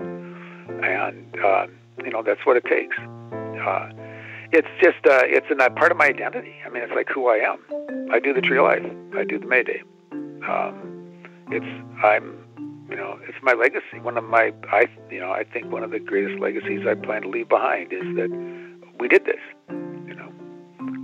[0.84, 1.68] and uh,
[2.04, 2.98] you know that's what it takes.
[2.98, 3.90] Uh,
[4.52, 6.56] it's just uh, it's a part of my identity.
[6.66, 7.60] I mean, it's like who I am.
[8.12, 8.86] I do the tree of life.
[9.18, 9.82] I do the May Day.
[10.12, 11.66] Um, it's
[12.04, 12.40] I'm
[12.90, 14.00] you know it's my legacy.
[14.02, 17.24] One of my I you know I think one of the greatest legacies I plan
[17.24, 18.32] to leave behind is that
[18.98, 19.42] we did this.
[19.70, 20.30] You know.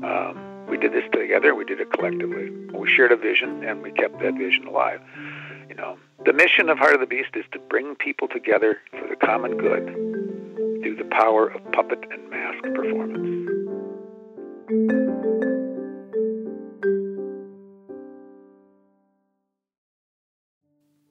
[0.08, 1.56] Um, we did this together.
[1.56, 2.50] We did it collectively.
[2.74, 5.02] We shared a vision, and we kept that vision alive.
[5.68, 9.08] You know, the mission of Heart of the Beast is to bring people together for
[9.08, 9.86] the common good
[10.84, 13.50] through the power of puppet and mask performance.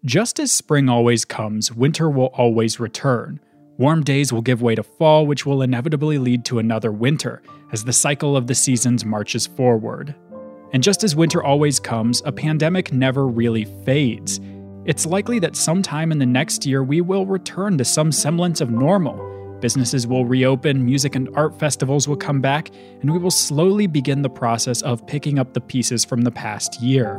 [0.05, 3.41] Just as spring always comes, winter will always return.
[3.79, 7.85] Warm days will give way to fall, which will inevitably lead to another winter as
[7.85, 10.17] the cycle of the seasons marches forward.
[10.73, 14.41] And just as winter always comes, a pandemic never really fades.
[14.85, 18.73] It's likely that sometime in the next year we will return to some semblance of
[18.73, 19.17] normal.
[19.61, 22.71] Businesses will reopen, music and art festivals will come back,
[23.01, 26.83] and we will slowly begin the process of picking up the pieces from the past
[26.83, 27.19] year.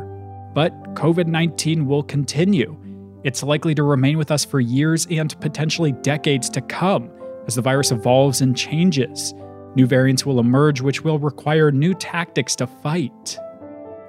[0.52, 2.78] But COVID 19 will continue
[3.24, 7.10] it's likely to remain with us for years and potentially decades to come
[7.46, 9.34] as the virus evolves and changes.
[9.74, 13.38] New variants will emerge, which will require new tactics to fight.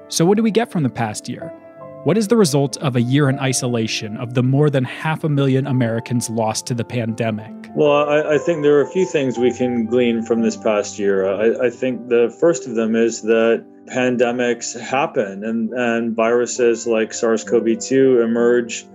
[0.07, 1.53] So, what do we get from the past year?
[2.03, 5.30] What is the result of a year in isolation of the more than half a
[5.30, 7.53] million Americans lost to the pandemic?
[7.76, 10.97] Well, I, I think there are a few things we can glean from this past
[10.97, 11.28] year.
[11.28, 17.14] I, I think the first of them is that pandemics happen and, and viruses like
[17.14, 18.86] SARS CoV 2 emerge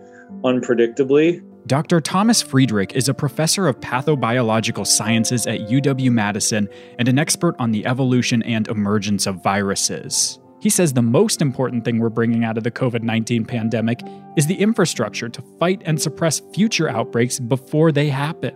[0.44, 1.42] unpredictably.
[1.66, 2.00] Dr.
[2.00, 6.68] Thomas Friedrich is a professor of pathobiological sciences at UW Madison
[6.98, 10.38] and an expert on the evolution and emergence of viruses.
[10.60, 14.00] He says the most important thing we're bringing out of the COVID 19 pandemic
[14.36, 18.54] is the infrastructure to fight and suppress future outbreaks before they happen.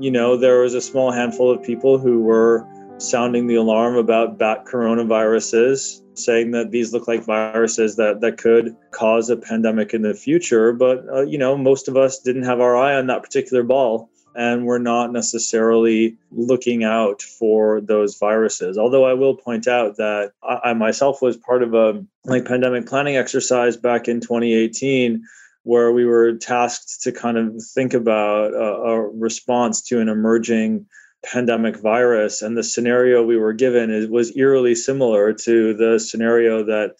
[0.00, 2.66] You know, there was a small handful of people who were
[2.98, 8.76] sounding the alarm about bat coronaviruses saying that these look like viruses that, that could
[8.90, 10.72] cause a pandemic in the future.
[10.72, 14.10] But, uh, you know, most of us didn't have our eye on that particular ball
[14.34, 18.78] and we're not necessarily looking out for those viruses.
[18.78, 22.86] Although I will point out that I, I myself was part of a like pandemic
[22.86, 25.22] planning exercise back in 2018
[25.64, 30.86] where we were tasked to kind of think about a, a response to an emerging
[31.24, 32.42] pandemic virus.
[32.42, 36.96] And the scenario we were given is, was eerily similar to the scenario that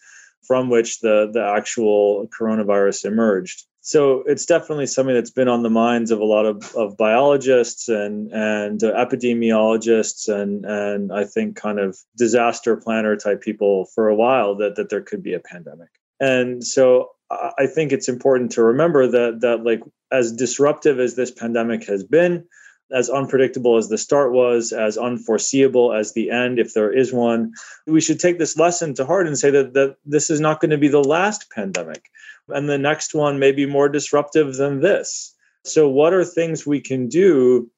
[0.46, 3.64] from which the, the actual coronavirus emerged.
[3.84, 7.88] So it's definitely something that's been on the minds of a lot of, of biologists
[7.88, 14.14] and and epidemiologists and and I think kind of disaster planner type people for a
[14.14, 15.88] while that that there could be a pandemic.
[16.20, 17.10] And so
[17.58, 22.04] I think it's important to remember that that like as disruptive as this pandemic has
[22.04, 22.44] been,
[22.92, 27.52] as unpredictable as the start was, as unforeseeable as the end, if there is one.
[27.86, 30.70] We should take this lesson to heart and say that, that this is not going
[30.70, 32.10] to be the last pandemic.
[32.48, 35.34] And the next one may be more disruptive than this.
[35.64, 37.70] So, what are things we can do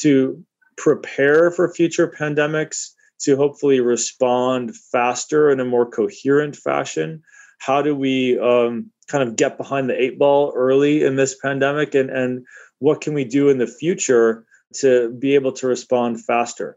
[0.00, 0.44] to
[0.76, 2.90] prepare for future pandemics,
[3.20, 7.22] to hopefully respond faster in a more coherent fashion?
[7.58, 11.94] How do we um, kind of get behind the eight ball early in this pandemic?
[11.94, 12.46] And, and
[12.78, 14.44] what can we do in the future
[14.76, 16.76] to be able to respond faster.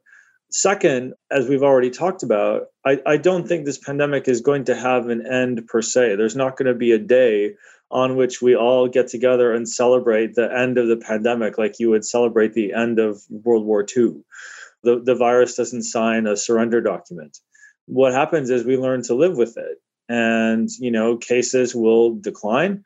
[0.52, 4.76] Second, as we've already talked about, I, I don't think this pandemic is going to
[4.76, 6.16] have an end per se.
[6.16, 7.56] There's not going to be a day
[7.90, 11.90] on which we all get together and celebrate the end of the pandemic like you
[11.90, 14.24] would celebrate the end of World War II.
[14.84, 17.40] The, the virus doesn't sign a surrender document.
[17.86, 19.78] What happens is we learn to live with it.
[20.10, 22.84] And, you know, cases will decline,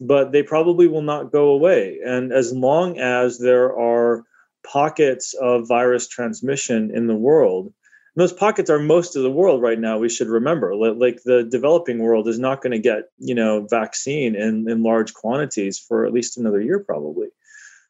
[0.00, 2.00] but they probably will not go away.
[2.04, 4.24] And as long as there are
[4.70, 7.66] pockets of virus transmission in the world.
[7.66, 9.98] And those pockets are most of the world right now.
[9.98, 14.34] We should remember, like the developing world is not going to get you know vaccine
[14.34, 17.28] in in large quantities for at least another year probably.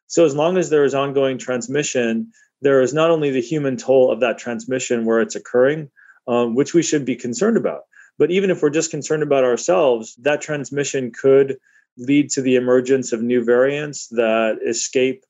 [0.07, 4.11] So as long as there is ongoing transmission, there is not only the human toll
[4.11, 5.89] of that transmission where it's occurring,
[6.27, 7.81] um, which we should be concerned about.
[8.17, 11.57] But even if we're just concerned about ourselves, that transmission could
[11.97, 15.23] lead to the emergence of new variants that escape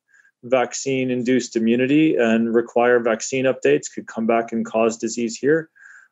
[0.44, 5.70] vaccine induced immunity and require vaccine updates could come back and cause disease here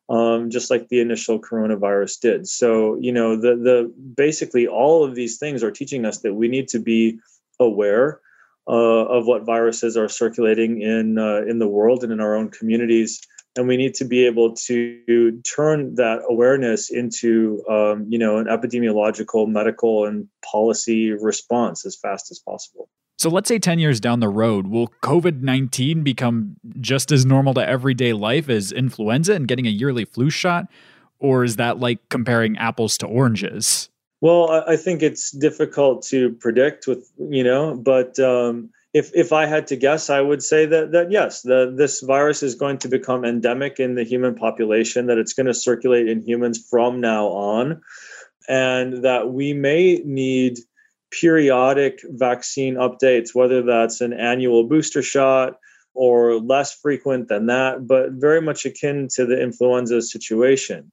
[0.08, 2.48] um, just like the initial coronavirus did.
[2.48, 6.48] So you know the the basically all of these things are teaching us that we
[6.48, 7.18] need to be
[7.58, 8.20] aware
[8.68, 8.72] uh,
[9.06, 13.20] of what viruses are circulating in uh, in the world and in our own communities.
[13.58, 18.46] And we need to be able to turn that awareness into um, you know an
[18.46, 24.20] epidemiological medical and policy response as fast as possible so let's say 10 years down
[24.20, 29.48] the road, will COVID 19 become just as normal to everyday life as influenza and
[29.48, 30.66] getting a yearly flu shot?
[31.18, 33.88] Or is that like comparing apples to oranges?
[34.20, 39.46] Well, I think it's difficult to predict with, you know, but um, if, if I
[39.46, 42.88] had to guess, I would say that, that yes, the, this virus is going to
[42.88, 47.26] become endemic in the human population, that it's going to circulate in humans from now
[47.26, 47.82] on,
[48.48, 50.58] and that we may need
[51.20, 55.54] periodic vaccine updates, whether that's an annual booster shot
[55.94, 60.92] or less frequent than that, but very much akin to the influenza situation.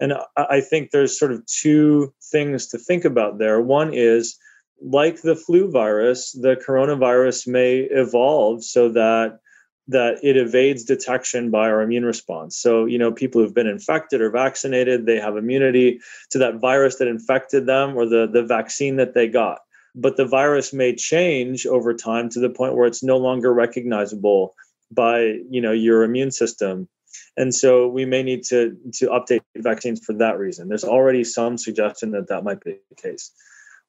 [0.00, 3.60] And I think there's sort of two things to think about there.
[3.60, 4.36] One is
[4.82, 9.38] like the flu virus, the coronavirus may evolve so that
[9.86, 12.56] that it evades detection by our immune response.
[12.56, 16.00] So, you know, people who've been infected or vaccinated, they have immunity
[16.30, 19.58] to that virus that infected them or the, the vaccine that they got.
[19.94, 24.54] But the virus may change over time to the point where it's no longer recognizable
[24.90, 26.88] by, you know, your immune system.
[27.36, 30.68] And so we may need to to update vaccines for that reason.
[30.68, 33.30] There's already some suggestion that that might be the case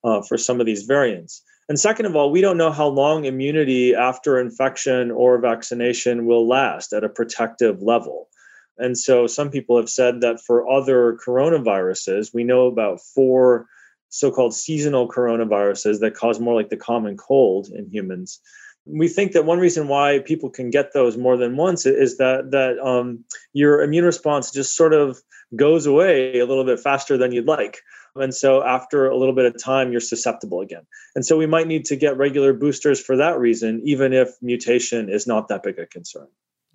[0.03, 1.41] uh, for some of these variants.
[1.67, 6.47] And second of all, we don't know how long immunity after infection or vaccination will
[6.47, 8.29] last at a protective level.
[8.77, 13.67] And so some people have said that for other coronaviruses, we know about four
[14.15, 18.39] so called seasonal coronaviruses that cause more like the common cold in humans.
[18.85, 22.51] We think that one reason why people can get those more than once is that
[22.51, 25.21] that um, your immune response just sort of
[25.55, 27.81] goes away a little bit faster than you'd like.
[28.15, 30.83] And so after a little bit of time, you're susceptible again.
[31.15, 35.09] And so we might need to get regular boosters for that reason, even if mutation
[35.09, 36.27] is not that big a concern.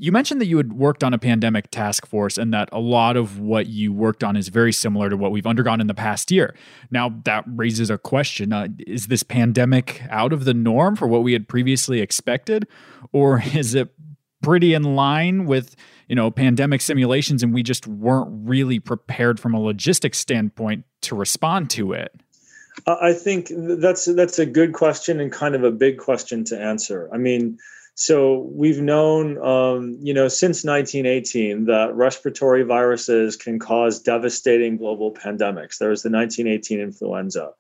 [0.03, 3.19] You mentioned that you had worked on a pandemic task force and that a lot
[3.19, 6.31] of what you worked on is very similar to what we've undergone in the past
[6.31, 6.55] year.
[6.91, 11.23] Now, that raises a question uh, Is this pandemic out of the norm for what
[11.23, 12.67] we had previously expected?
[13.13, 13.93] Or is it
[14.43, 15.77] pretty in line with
[16.09, 21.15] you know pandemic simulations and we just weren't really prepared from a logistics standpoint to
[21.15, 22.11] respond to it
[22.87, 27.11] i think that's that's a good question and kind of a big question to answer
[27.13, 27.59] i mean
[27.95, 35.13] so we've known um, you know since 1918 that respiratory viruses can cause devastating global
[35.13, 37.53] pandemics there was the 1918 influenza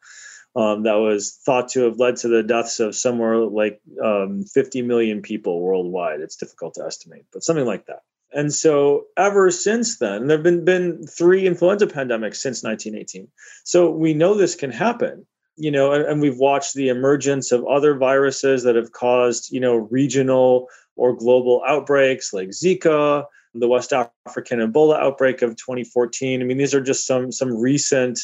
[0.56, 4.82] um, that was thought to have led to the deaths of somewhere like um, 50
[4.82, 6.20] million people worldwide.
[6.20, 8.02] It's difficult to estimate, but something like that.
[8.32, 13.28] And so, ever since then, there have been, been three influenza pandemics since 1918.
[13.64, 15.26] So, we know this can happen,
[15.61, 19.61] you know, and, and we've watched the emergence of other viruses that have caused, you
[19.61, 26.40] know, regional or global outbreaks like Zika, the West African Ebola outbreak of 2014.
[26.40, 28.18] I mean, these are just some some recent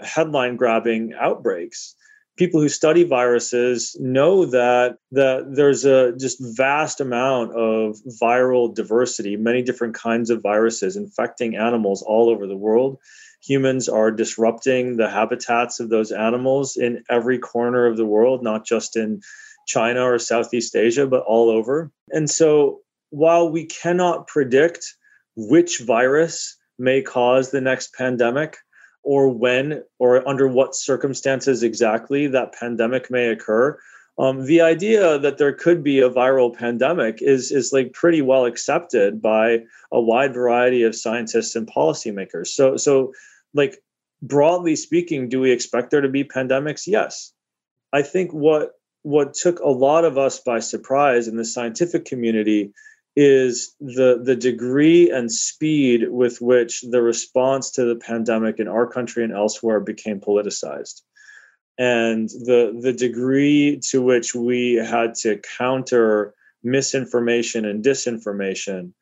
[0.00, 1.94] headline grabbing outbreaks
[2.38, 9.36] people who study viruses know that that there's a just vast amount of viral diversity
[9.36, 12.96] many different kinds of viruses infecting animals all over the world
[13.40, 18.64] humans are disrupting the habitats of those animals in every corner of the world not
[18.64, 19.20] just in
[19.66, 22.80] china or southeast asia but all over and so
[23.10, 24.94] while we cannot predict
[25.36, 28.56] which virus may cause the next pandemic
[29.02, 33.78] or when or under what circumstances exactly that pandemic may occur.
[34.18, 38.46] Um, the idea that there could be a viral pandemic is is like pretty well
[38.46, 39.60] accepted by
[39.92, 42.48] a wide variety of scientists and policymakers.
[42.48, 43.12] So so
[43.54, 43.80] like
[44.20, 46.86] broadly speaking, do we expect there to be pandemics?
[46.86, 47.32] Yes.
[47.92, 52.72] I think what what took a lot of us by surprise in the scientific community
[53.14, 58.86] is the the degree and speed with which the response to the pandemic in our
[58.86, 61.02] country and elsewhere became politicized
[61.78, 68.92] and the the degree to which we had to counter misinformation and disinformation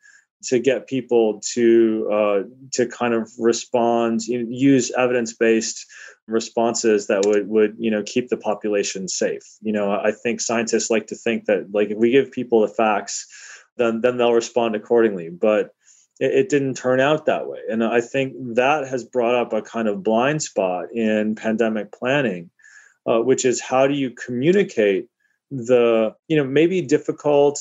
[0.43, 5.85] to get people to uh, to kind of respond, use evidence based
[6.27, 9.43] responses that would would you know keep the population safe.
[9.61, 12.67] You know, I think scientists like to think that like if we give people the
[12.67, 13.27] facts,
[13.77, 15.29] then then they'll respond accordingly.
[15.29, 15.71] But
[16.19, 19.87] it didn't turn out that way, and I think that has brought up a kind
[19.87, 22.49] of blind spot in pandemic planning,
[23.07, 25.07] uh, which is how do you communicate
[25.49, 27.59] the you know maybe difficult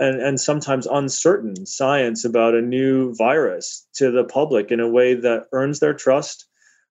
[0.00, 5.14] and, and sometimes uncertain science about a new virus to the public in a way
[5.14, 6.46] that earns their trust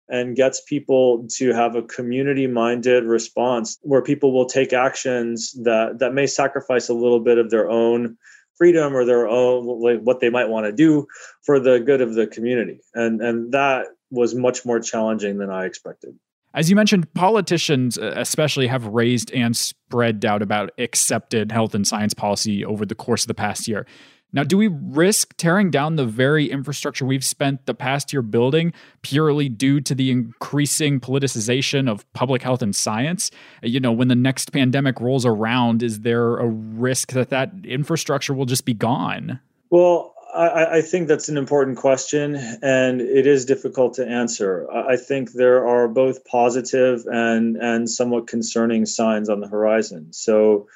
[0.09, 5.99] and gets people to have a community minded response where people will take actions that
[5.99, 8.17] that may sacrifice a little bit of their own
[8.57, 11.05] freedom or their own like what they might want to do
[11.43, 12.79] for the good of the community.
[12.93, 16.17] And and that was much more challenging than i expected
[16.57, 21.87] as you mentioned, politicians uh, especially have raised and spread doubt about accepted health and
[21.87, 23.85] science policy over the course of the past year.
[24.33, 28.73] Now, do we risk tearing down the very infrastructure we've spent the past year building
[29.03, 33.29] purely due to the increasing politicization of public health and science?
[33.61, 38.33] You know, when the next pandemic rolls around, is there a risk that that infrastructure
[38.33, 39.39] will just be gone?
[39.69, 44.69] Well, I, I, think that's an important question, and it is difficult to answer.
[44.71, 50.13] I think there are both positive and and somewhat concerning signs on the horizon.
[50.13, 50.67] So,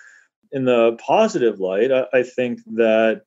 [0.51, 3.22] in the positive light, I, I think that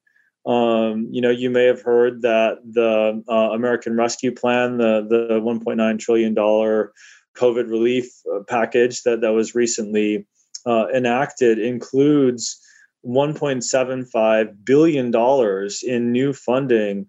[0.45, 5.41] um, you know you may have heard that the uh, American Rescue Plan, the the
[5.41, 6.93] 1.9 trillion dollar
[7.37, 10.27] COVID relief uh, package that that was recently
[10.67, 12.61] uh, enacted, includes
[13.07, 17.07] 1.75 billion dollars in new funding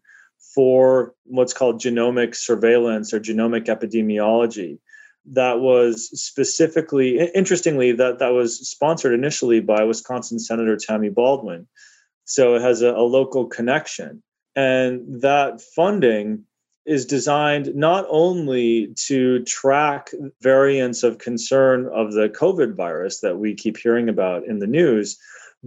[0.53, 4.79] for what's called genomic surveillance or genomic epidemiology.
[5.25, 11.67] That was specifically interestingly that that was sponsored initially by wisconsin senator tammy baldwin.
[12.25, 14.23] So it has a, a local connection.
[14.55, 16.45] And that funding
[16.85, 23.55] is designed not only to track variants of concern of the covid virus that we
[23.55, 25.17] keep hearing about in the news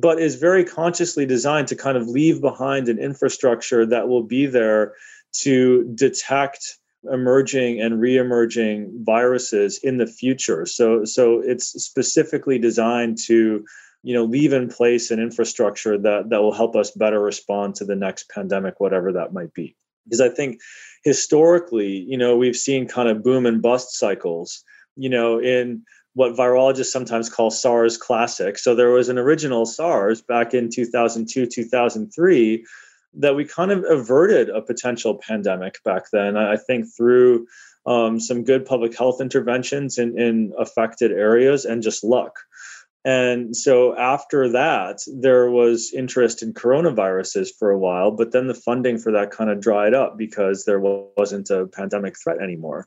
[0.00, 4.46] but is very consciously designed to kind of leave behind an infrastructure that will be
[4.46, 4.94] there
[5.32, 6.78] to detect
[7.10, 10.66] emerging and re-emerging viruses in the future.
[10.66, 13.64] So so it's specifically designed to
[14.04, 17.84] you know leave in place an infrastructure that that will help us better respond to
[17.84, 19.76] the next pandemic whatever that might be.
[20.04, 20.60] Because i think
[21.04, 24.64] historically you know we've seen kind of boom and bust cycles
[24.96, 25.82] you know in
[26.18, 28.58] what virologists sometimes call SARS classic.
[28.58, 32.66] So there was an original SARS back in 2002, 2003
[33.14, 36.36] that we kind of averted a potential pandemic back then.
[36.36, 37.46] I think through
[37.86, 42.40] um, some good public health interventions in, in affected areas and just luck.
[43.04, 48.54] And so after that, there was interest in coronaviruses for a while, but then the
[48.54, 52.86] funding for that kind of dried up because there wasn't a pandemic threat anymore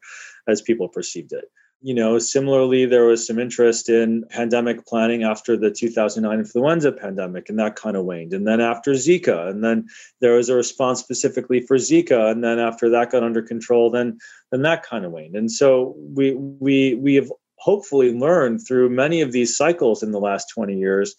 [0.50, 1.46] as people perceived it
[1.84, 7.50] you know, similarly, there was some interest in pandemic planning after the 2009 influenza pandemic,
[7.50, 8.34] and that kind of waned.
[8.34, 9.88] And then after Zika, and then
[10.20, 14.20] there was a response specifically for Zika, and then after that got under control, then
[14.52, 15.36] then that kind of waned.
[15.36, 20.20] And so we we we have hopefully learned through many of these cycles in the
[20.20, 21.16] last 20 years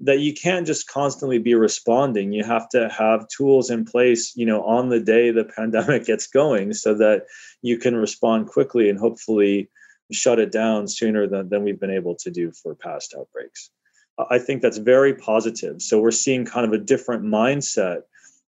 [0.00, 4.44] that you can't just constantly be responding you have to have tools in place you
[4.44, 7.22] know on the day the pandemic gets going so that
[7.62, 9.70] you can respond quickly and hopefully
[10.12, 13.70] shut it down sooner than, than we've been able to do for past outbreaks.
[14.30, 15.82] I think that's very positive.
[15.82, 18.02] So we're seeing kind of a different mindset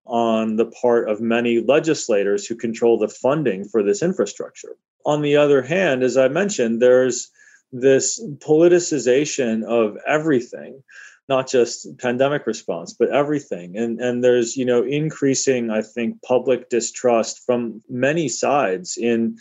[0.06, 4.76] on the part of many legislators who control the funding for this infrastructure.
[5.04, 7.30] On the other hand, as I mentioned, there's
[7.72, 10.82] this politicization of everything
[11.28, 16.70] not just pandemic response but everything and and there's you know increasing i think public
[16.70, 19.36] distrust from many sides in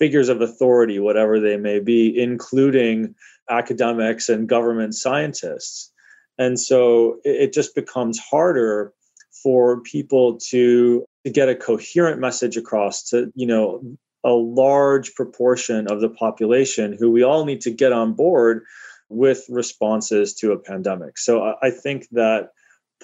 [0.00, 3.14] figures of authority, whatever they may be, including
[3.50, 5.92] academics and government scientists.
[6.38, 8.94] And so it just becomes harder
[9.42, 13.82] for people to, to get a coherent message across to, you know,
[14.24, 18.64] a large proportion of the population who we all need to get on board
[19.10, 21.18] with responses to a pandemic.
[21.18, 22.50] So I think that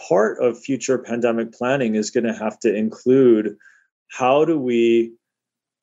[0.09, 3.57] part of future pandemic planning is going to have to include
[4.09, 5.13] how do we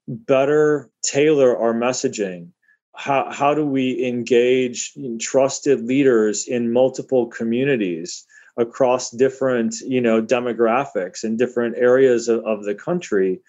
[0.07, 2.49] better tailor our messaging?
[2.95, 8.25] How, how do we engage trusted leaders in multiple communities
[8.57, 13.41] across different you know demographics and different areas of, of the country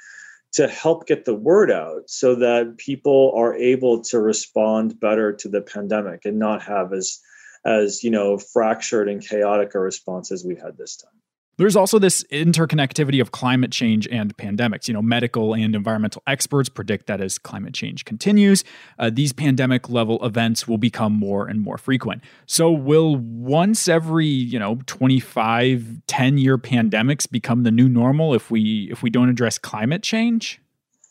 [0.52, 5.48] to help get the word out so that people are able to respond better to
[5.48, 7.20] the pandemic and not have as
[7.66, 11.20] as you know fractured and chaotic a response as we had this time
[11.57, 14.88] there's also this interconnectivity of climate change and pandemics.
[14.88, 18.64] You know, medical and environmental experts predict that as climate change continues,
[18.98, 22.22] uh, these pandemic level events will become more and more frequent.
[22.46, 28.50] So, will once every, you know, 25, 10 year pandemics become the new normal if
[28.50, 30.61] we if we don't address climate change?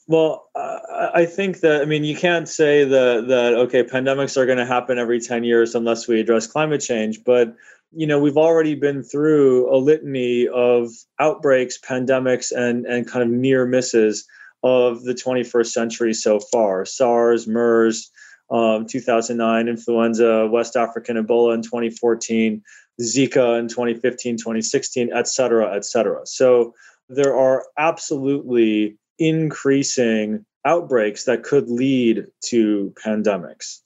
[0.07, 0.79] Well, uh,
[1.13, 4.65] I think that I mean you can't say that that okay pandemics are going to
[4.65, 7.55] happen every 10 years unless we address climate change, but
[7.95, 10.89] you know we've already been through a litany of
[11.19, 14.25] outbreaks pandemics and and kind of near misses
[14.63, 16.85] of the 21st century so far.
[16.85, 18.11] Sars mers
[18.49, 22.61] um, 2009 influenza west african ebola in 2014
[23.01, 26.21] zika in 2015 2016 et cetera et cetera.
[26.25, 26.73] So
[27.09, 33.82] there are absolutely increasing outbreaks that could lead to pandemics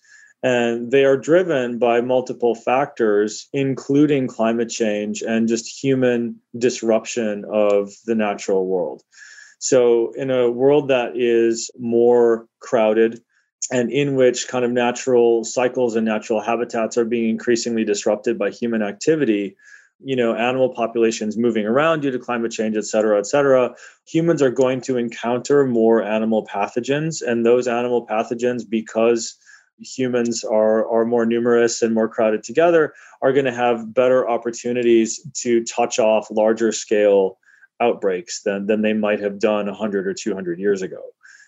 [0.48, 7.92] and they are driven by multiple factors, including climate change and just human disruption of
[8.06, 9.04] the natural world.
[9.60, 13.20] So, in a world that is more crowded
[13.74, 18.50] and in which kind of natural cycles and natural habitats are being increasingly disrupted by
[18.50, 19.58] human activity,
[20.00, 23.76] you know, animal populations moving around due to climate change, et cetera, et cetera,
[24.06, 27.22] humans are going to encounter more animal pathogens.
[27.22, 29.36] And those animal pathogens, because
[29.80, 35.22] humans are are more numerous and more crowded together are going to have better opportunities
[35.34, 37.38] to touch off larger scale
[37.80, 41.02] outbreaks than than they might have done 100 or 200 years ago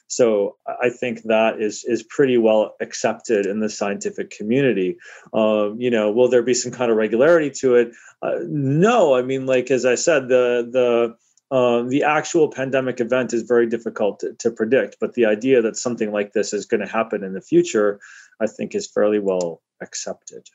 [0.09, 4.97] so I think that is is pretty well accepted in the scientific community.
[5.33, 7.91] Um, you know, will there be some kind of regularity to it?
[8.23, 11.15] Uh, no, I mean, like as I said, the the
[11.55, 15.77] um, the actual pandemic event is very difficult to, to, predict, but the idea that
[15.77, 17.99] something like this is going to happen in the future,
[18.39, 20.47] I think, is fairly well accepted.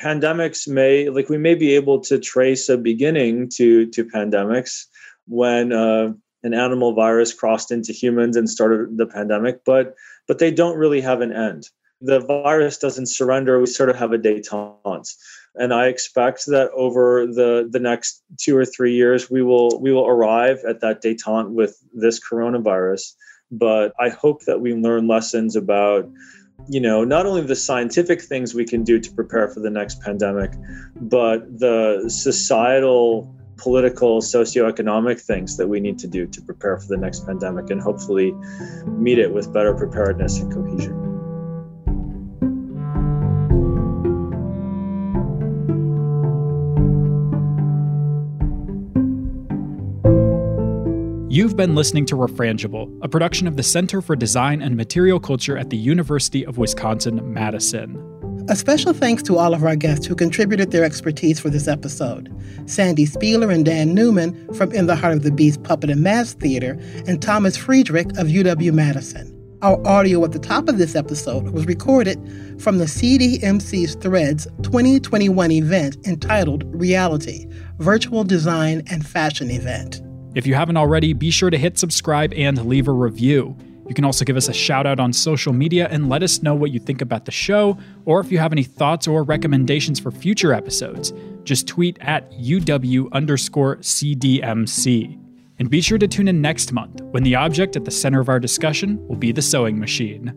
[0.00, 4.86] Pandemics may, like, we may be able to trace a beginning to to pandemics
[5.26, 6.12] when uh,
[6.42, 9.94] an animal virus crossed into humans and started the pandemic, but
[10.26, 11.68] but they don't really have an end.
[12.00, 13.60] The virus doesn't surrender.
[13.60, 15.14] We sort of have a détente
[15.54, 19.92] and I expect that over the the next two or three years we will we
[19.92, 23.14] will arrive at that détente with this coronavirus.
[23.50, 26.08] But I hope that we learn lessons about
[26.68, 30.00] you know not only the scientific things we can do to prepare for the next
[30.00, 30.52] pandemic,
[30.96, 36.96] but the societal political socioeconomic things that we need to do to prepare for the
[36.96, 38.32] next pandemic and hopefully
[38.86, 40.99] meet it with better preparedness and cohesion.
[51.32, 55.56] You've been listening to Refrangible, a production of the Center for Design and Material Culture
[55.56, 57.94] at the University of Wisconsin Madison.
[58.48, 62.36] A special thanks to all of our guests who contributed their expertise for this episode
[62.66, 66.36] Sandy Spieler and Dan Newman from In the Heart of the Beast Puppet and Mask
[66.40, 66.76] Theater,
[67.06, 69.32] and Thomas Friedrich of UW Madison.
[69.62, 72.18] Our audio at the top of this episode was recorded
[72.60, 77.46] from the CDMC's Threads 2021 event entitled Reality
[77.78, 80.00] Virtual Design and Fashion Event.
[80.32, 83.56] If you haven't already, be sure to hit subscribe and leave a review.
[83.88, 86.54] You can also give us a shout out on social media and let us know
[86.54, 90.12] what you think about the show, or if you have any thoughts or recommendations for
[90.12, 91.12] future episodes.
[91.42, 95.18] Just tweet at UW underscore CDMC.
[95.58, 98.28] And be sure to tune in next month when the object at the center of
[98.28, 100.32] our discussion will be the sewing machine.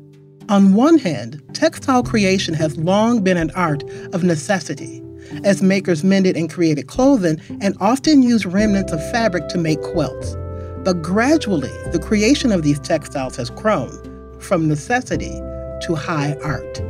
[0.50, 3.84] On one hand, textile creation has long been an art
[4.14, 5.04] of necessity
[5.44, 10.36] as makers mended and created clothing and often used remnants of fabric to make quilts.
[10.84, 15.40] But gradually, the creation of these textiles has grown from necessity
[15.84, 16.82] to high art.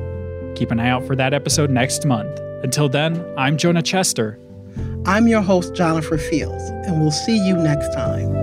[0.56, 2.40] Keep an eye out for that episode next month.
[2.64, 4.40] Until then, I'm Jonah Chester.
[5.06, 8.43] I'm your host, Jennifer Fields, and we'll see you next time.